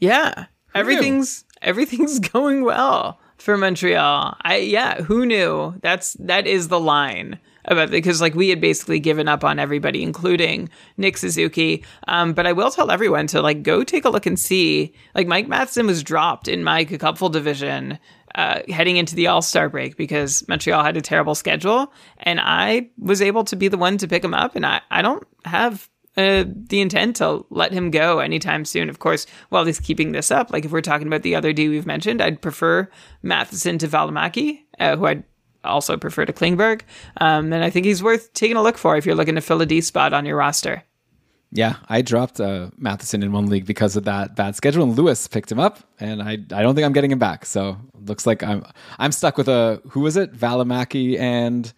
[0.00, 4.36] Yeah, everything's everything's going well for Montreal.
[4.42, 5.78] I yeah, who knew?
[5.82, 10.02] That's that is the line about because like we had basically given up on everybody,
[10.02, 11.84] including Nick Suzuki.
[12.08, 14.94] Um, but I will tell everyone to like go take a look and see.
[15.14, 17.98] Like Mike Matheson was dropped in my cupful division.
[18.34, 22.90] Uh, heading into the All Star break because Montreal had a terrible schedule, and I
[22.98, 24.56] was able to be the one to pick him up.
[24.56, 28.88] And I, I don't have uh, the intent to let him go anytime soon.
[28.88, 31.68] Of course, while he's keeping this up, like if we're talking about the other D
[31.68, 32.88] we've mentioned, I'd prefer
[33.22, 35.24] Matheson to Valimaki, uh, who I'd
[35.64, 36.82] also prefer to Klingberg.
[37.20, 39.60] Um, and I think he's worth taking a look for if you're looking to fill
[39.60, 40.84] a D spot on your roster.
[41.50, 45.28] Yeah, I dropped uh, Matheson in one league because of that bad schedule, and Lewis
[45.28, 47.46] picked him up, and I I don't think I'm getting him back.
[47.46, 48.64] So looks like I'm
[48.98, 51.72] I'm stuck with a who was it Valimaki and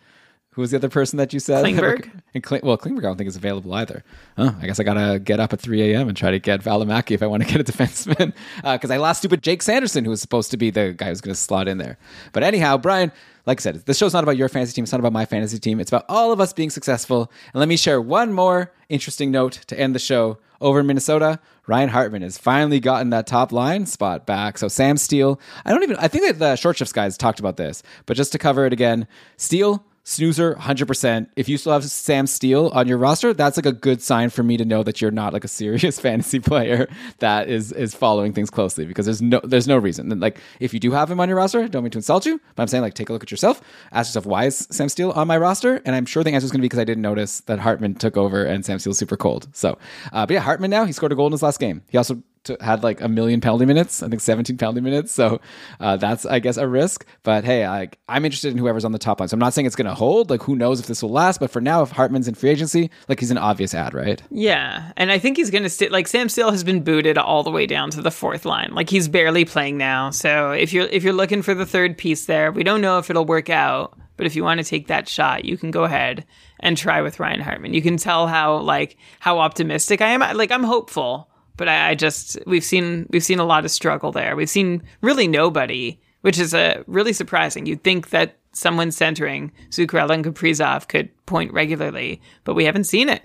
[0.56, 2.10] who was the other person that you said Klingberg?
[2.34, 4.02] and Kling, well Klingberg I don't think is available either.
[4.38, 6.08] Huh, I guess I gotta get up at 3 a.m.
[6.08, 8.32] and try to get Valimaki if I want to get a defenseman
[8.64, 11.20] uh, because I lost stupid Jake Sanderson who was supposed to be the guy who's
[11.20, 11.98] to slot in there.
[12.32, 13.12] But anyhow, Brian.
[13.44, 14.82] Like I said, this show's not about your fantasy team.
[14.82, 15.78] It's not about my fantasy team.
[15.78, 17.30] It's about all of us being successful.
[17.54, 20.38] And let me share one more interesting note to end the show.
[20.60, 21.38] Over in Minnesota,
[21.68, 24.58] Ryan Hartman has finally gotten that top line spot back.
[24.58, 27.56] So Sam Steele, I don't even, I think that the short shifts guys talked about
[27.56, 31.26] this, but just to cover it again, Steele, snoozer, 100%.
[31.34, 34.44] If you still have Sam Steele on your roster, that's like a good sign for
[34.44, 36.88] me to know that you're not like a serious fantasy player
[37.18, 40.20] that is is following things closely because there's no there's no reason.
[40.20, 42.62] Like if you do have him on your roster, don't mean to insult you, but
[42.62, 43.60] I'm saying like take a look at yourself.
[43.90, 45.82] Ask yourself why is Sam Steele on my roster?
[45.84, 47.96] And I'm sure the answer is going to be because I didn't notice that Hartman
[47.96, 49.48] took over and Sam Steele's super cold.
[49.52, 49.76] So,
[50.12, 51.82] uh, but yeah, Hartman now he scored a goal in his last game.
[51.88, 52.22] He also
[52.60, 54.02] had like a million penalty minutes.
[54.02, 55.12] I think 17 penalty minutes.
[55.12, 55.40] So
[55.80, 57.06] uh, that's, I guess, a risk.
[57.22, 59.28] But hey, I, I'm interested in whoever's on the top line.
[59.28, 60.30] So I'm not saying it's going to hold.
[60.30, 61.40] Like, who knows if this will last?
[61.40, 64.22] But for now, if Hartman's in free agency, like he's an obvious ad, right?
[64.30, 65.88] Yeah, and I think he's going to stay.
[65.88, 68.70] Like Sam Steele has been booted all the way down to the fourth line.
[68.72, 70.10] Like he's barely playing now.
[70.10, 73.10] So if you're if you're looking for the third piece there, we don't know if
[73.10, 73.98] it'll work out.
[74.16, 76.24] But if you want to take that shot, you can go ahead
[76.60, 77.74] and try with Ryan Hartman.
[77.74, 80.20] You can tell how like how optimistic I am.
[80.36, 84.12] Like I'm hopeful, but I, I just we've seen we've seen a lot of struggle
[84.12, 84.36] there.
[84.36, 87.66] We've seen really nobody, which is a really surprising.
[87.66, 93.08] You'd think that someone centering Zuccarello and Kaprizov could point regularly, but we haven't seen
[93.08, 93.22] it.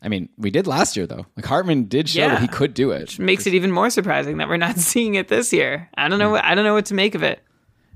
[0.00, 1.26] I mean, we did last year though.
[1.36, 2.28] Like Hartman did show Yeah.
[2.28, 3.18] that he could do it.
[3.18, 5.88] makes it even more surprising that we're not seeing it this year.
[5.96, 6.26] I don't know.
[6.28, 6.32] Hmm.
[6.32, 7.40] What, I don't know what to make of it.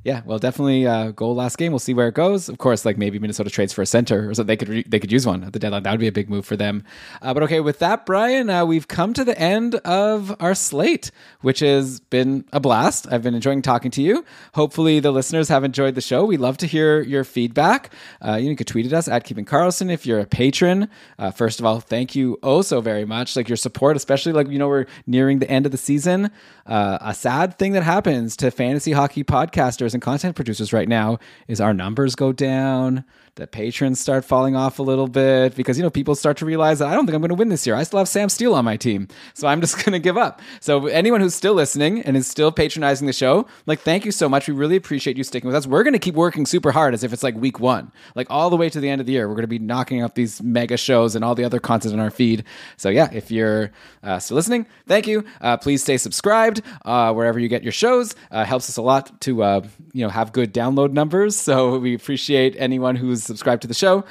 [0.05, 1.71] Yeah, well, definitely uh, goal last game.
[1.71, 2.49] We'll see where it goes.
[2.49, 4.99] Of course, like maybe Minnesota trades for a center, or so they could re- they
[4.99, 5.85] could use one at the deadline.
[5.85, 6.83] That would be a big move for them.
[7.21, 11.13] Uh, but okay, with that, Brian, uh, we've come to the end of our slate,
[11.41, 13.07] which has been a blast.
[13.13, 14.25] I've been enjoying talking to you.
[14.55, 16.25] Hopefully, the listeners have enjoyed the show.
[16.25, 17.95] We love to hear your feedback.
[18.21, 20.89] Uh, you can tweet at us at Keeping Karlsson if you're a patron.
[21.17, 23.37] Uh, first of all, thank you oh so very much.
[23.37, 26.33] Like your support, especially like you know we're nearing the end of the season.
[26.67, 31.19] Uh, a sad thing that happens to fantasy hockey podcasters and content producers right now
[31.49, 33.05] is our numbers go down,
[33.37, 36.81] the patrons start falling off a little bit because you know people start to realize
[36.81, 37.75] that I don't think I'm going to win this year.
[37.75, 40.43] I still have Sam Steele on my team, so I'm just going to give up.
[40.61, 44.29] So anyone who's still listening and is still patronizing the show, like thank you so
[44.29, 44.49] much.
[44.49, 45.67] We really appreciate you sticking with us.
[45.67, 48.51] We're going to keep working super hard as if it's like week one, like all
[48.51, 49.27] the way to the end of the year.
[49.29, 52.01] We're going to be knocking out these mega shows and all the other content in
[52.01, 52.45] our feed.
[52.77, 53.73] So yeah, if you're
[54.03, 55.25] uh, still listening, thank you.
[55.41, 58.15] Uh, please stay subscribed uh, wherever you get your shows.
[58.31, 59.63] Uh, helps us a lot to uh,
[59.95, 61.41] you know have good download numbers.
[61.53, 64.05] So we appreciate anyone who's subscribed to the show.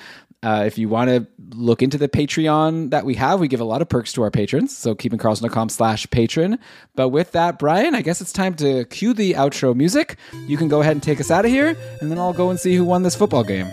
[0.43, 3.64] Uh, if you want to look into the Patreon that we have, we give a
[3.64, 4.76] lot of perks to our patrons.
[4.76, 6.57] So keepingkarlsson.com slash patron.
[6.95, 10.18] But with that, Brian, I guess it's time to cue the outro music.
[10.47, 12.59] You can go ahead and take us out of here, and then I'll go and
[12.59, 13.68] see who won this football game.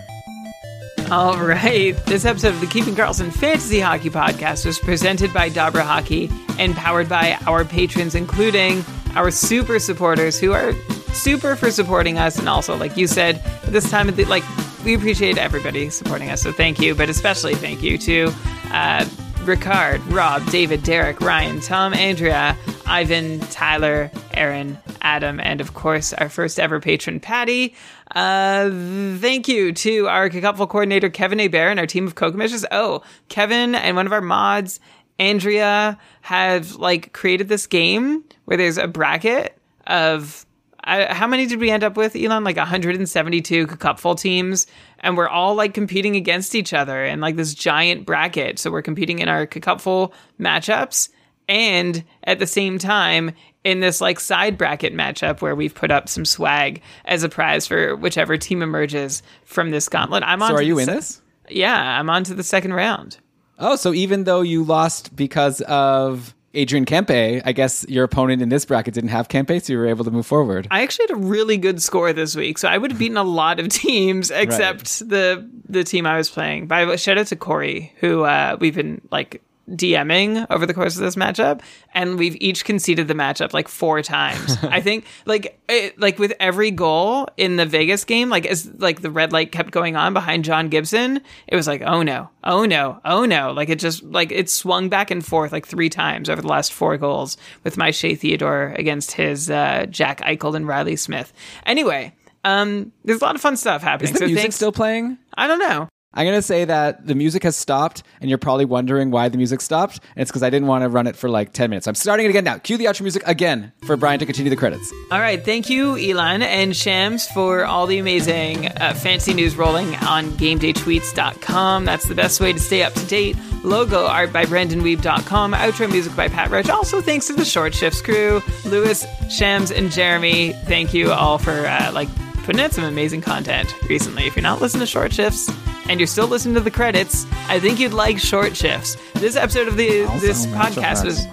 [1.09, 1.95] All right.
[2.05, 6.29] This episode of the Keeping Karlsson Fantasy Hockey Podcast was presented by Dobber Hockey
[6.59, 8.85] and powered by our patrons, including
[9.15, 10.73] our super supporters who are
[11.13, 12.37] super for supporting us.
[12.37, 14.43] And also, like you said, this time of the, like,
[14.83, 16.41] we appreciate everybody supporting us.
[16.41, 18.33] So thank you, but especially thank you to
[18.71, 19.05] uh,
[19.43, 26.29] Ricard, Rob, David, Derek, Ryan, Tom, Andrea, Ivan, Tyler, Aaron, Adam, and of course our
[26.29, 27.75] first ever patron, Patty.
[28.15, 28.69] Uh,
[29.17, 31.47] thank you to our couple coordinator, Kevin A.
[31.47, 32.65] Bear, and our team of co-commissioners.
[32.71, 34.79] Oh, Kevin and one of our mods,
[35.19, 39.57] Andrea, have like created this game where there's a bracket
[39.87, 40.45] of
[40.83, 42.43] I, how many did we end up with, Elon?
[42.43, 44.67] Like 172 cupful teams,
[44.99, 48.59] and we're all like competing against each other in like this giant bracket.
[48.59, 51.09] So we're competing in our cupful matchups,
[51.47, 53.31] and at the same time
[53.63, 57.67] in this like side bracket matchup where we've put up some swag as a prize
[57.67, 60.23] for whichever team emerges from this gauntlet.
[60.23, 60.49] I'm on.
[60.49, 61.21] So are you in se- this?
[61.49, 63.17] Yeah, I'm on to the second round.
[63.57, 68.49] Oh, so even though you lost because of Adrian Kempe, I guess your opponent in
[68.49, 70.67] this bracket didn't have Kempe, so you were able to move forward.
[70.71, 73.23] I actually had a really good score this week, so I would have beaten a
[73.23, 76.67] lot of teams except the the team I was playing.
[76.67, 80.95] By the shout out to Corey, who uh, we've been like DMing over the course
[80.95, 81.61] of this matchup,
[81.93, 84.57] and we've each conceded the matchup like four times.
[84.63, 89.01] I think like it, like with every goal in the Vegas game, like as like
[89.01, 92.65] the red light kept going on behind John Gibson, it was like oh no, oh
[92.65, 96.29] no, oh no, like it just like it swung back and forth like three times
[96.29, 100.67] over the last four goals with my Shea Theodore against his uh, Jack Eichel and
[100.67, 101.33] Reilly Smith.
[101.65, 102.13] Anyway.
[102.45, 104.13] Um, there's a lot of fun stuff happening.
[104.13, 105.17] Is the so music thanks- still playing?
[105.37, 105.89] I don't know.
[106.13, 109.37] I'm going to say that the music has stopped, and you're probably wondering why the
[109.37, 109.99] music stopped.
[110.15, 111.87] And it's because I didn't want to run it for like 10 minutes.
[111.87, 112.57] I'm starting it again now.
[112.57, 114.91] Cue the outro music again for Brian to continue the credits.
[115.11, 119.95] All right, thank you, Elon and Shams, for all the amazing uh, fancy news rolling
[119.97, 121.85] on GameDayTweets.com.
[121.85, 123.37] That's the best way to stay up to date.
[123.63, 125.53] Logo art by BrendanWeeb.com.
[125.53, 126.69] Outro music by Pat.
[126.69, 130.53] Also, thanks to the Short Shifts crew, Lewis, Shams, and Jeremy.
[130.65, 132.09] Thank you all for uh, like
[132.49, 134.25] putting out some amazing content recently.
[134.25, 135.51] If you're not listening to Short Shifts
[135.87, 138.97] and you're still listening to the credits, I think you'd like Short Shifts.
[139.13, 141.27] This episode of the this podcast was.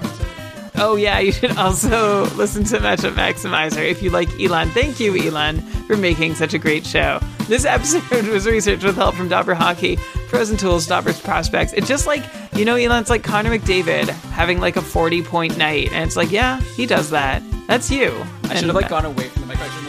[0.75, 4.69] Oh yeah, you should also listen to Matchup Maximizer if you like Elon.
[4.73, 7.19] Thank you, Elon, for making such a great show.
[7.49, 9.97] This episode was researched with help from Dobber Hockey,
[10.29, 11.73] Frozen Tools, Dobber's Prospects.
[11.73, 15.93] It's just like, you know, Elon's like Connor McDavid having like a 40 point night.
[15.93, 17.43] And it's like, yeah, he does that.
[17.69, 18.23] That's you.
[18.45, 19.86] I should have like gone away from the microphone.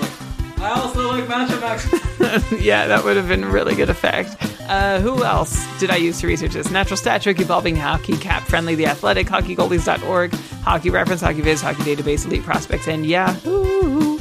[0.57, 1.61] Like, I also like Matchup
[2.19, 2.51] Max.
[2.61, 4.35] yeah, that would have been a really good effect.
[4.67, 6.69] Uh, who else did I use to research this?
[6.71, 10.33] Natural Stat Trick, Evolving Hockey, Cap Friendly, The Athletic, HockeyGoldies.org,
[10.63, 14.19] Hockey Reference, Hockey Viz, Hockey Database, Elite Prospects, and Yahoo!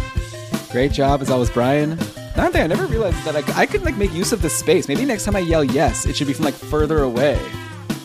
[0.70, 1.92] Great job as always, Brian.
[2.34, 4.88] Another thing, I never realized that I, I could like make use of this space.
[4.88, 7.40] Maybe next time I yell yes, it should be from like further away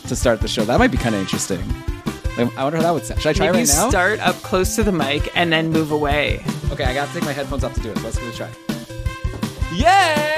[0.08, 0.64] to start the show.
[0.64, 1.62] That might be kind of interesting.
[2.38, 3.20] I wonder how that would sound.
[3.20, 3.88] Should I try Maybe right now?
[3.90, 6.42] start up close to the mic and then move away.
[6.70, 8.02] Okay, I gotta take my headphones off to do it.
[8.02, 8.50] Let's give it a try.
[9.74, 10.30] Yeah!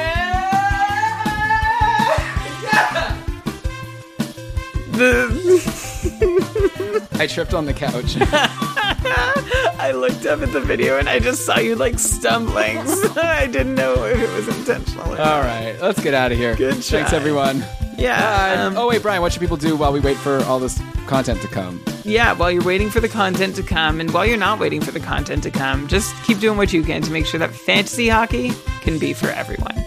[7.18, 8.16] I tripped on the couch.
[9.84, 12.78] I looked up at the video and I just saw you like stumbling.
[13.18, 15.12] I didn't know if it was intentional.
[15.12, 15.26] or not.
[15.26, 16.56] All right, let's get out of here.
[16.56, 17.18] Good Thanks, try.
[17.18, 17.62] everyone.
[17.98, 18.64] Yeah.
[18.66, 21.42] um, oh wait, Brian, what should people do while we wait for all this content
[21.42, 21.84] to come?
[22.02, 24.90] yeah, while you're waiting for the content to come, and while you're not waiting for
[24.90, 28.08] the content to come, just keep doing what you can to make sure that fantasy
[28.08, 29.84] hockey can be for everyone.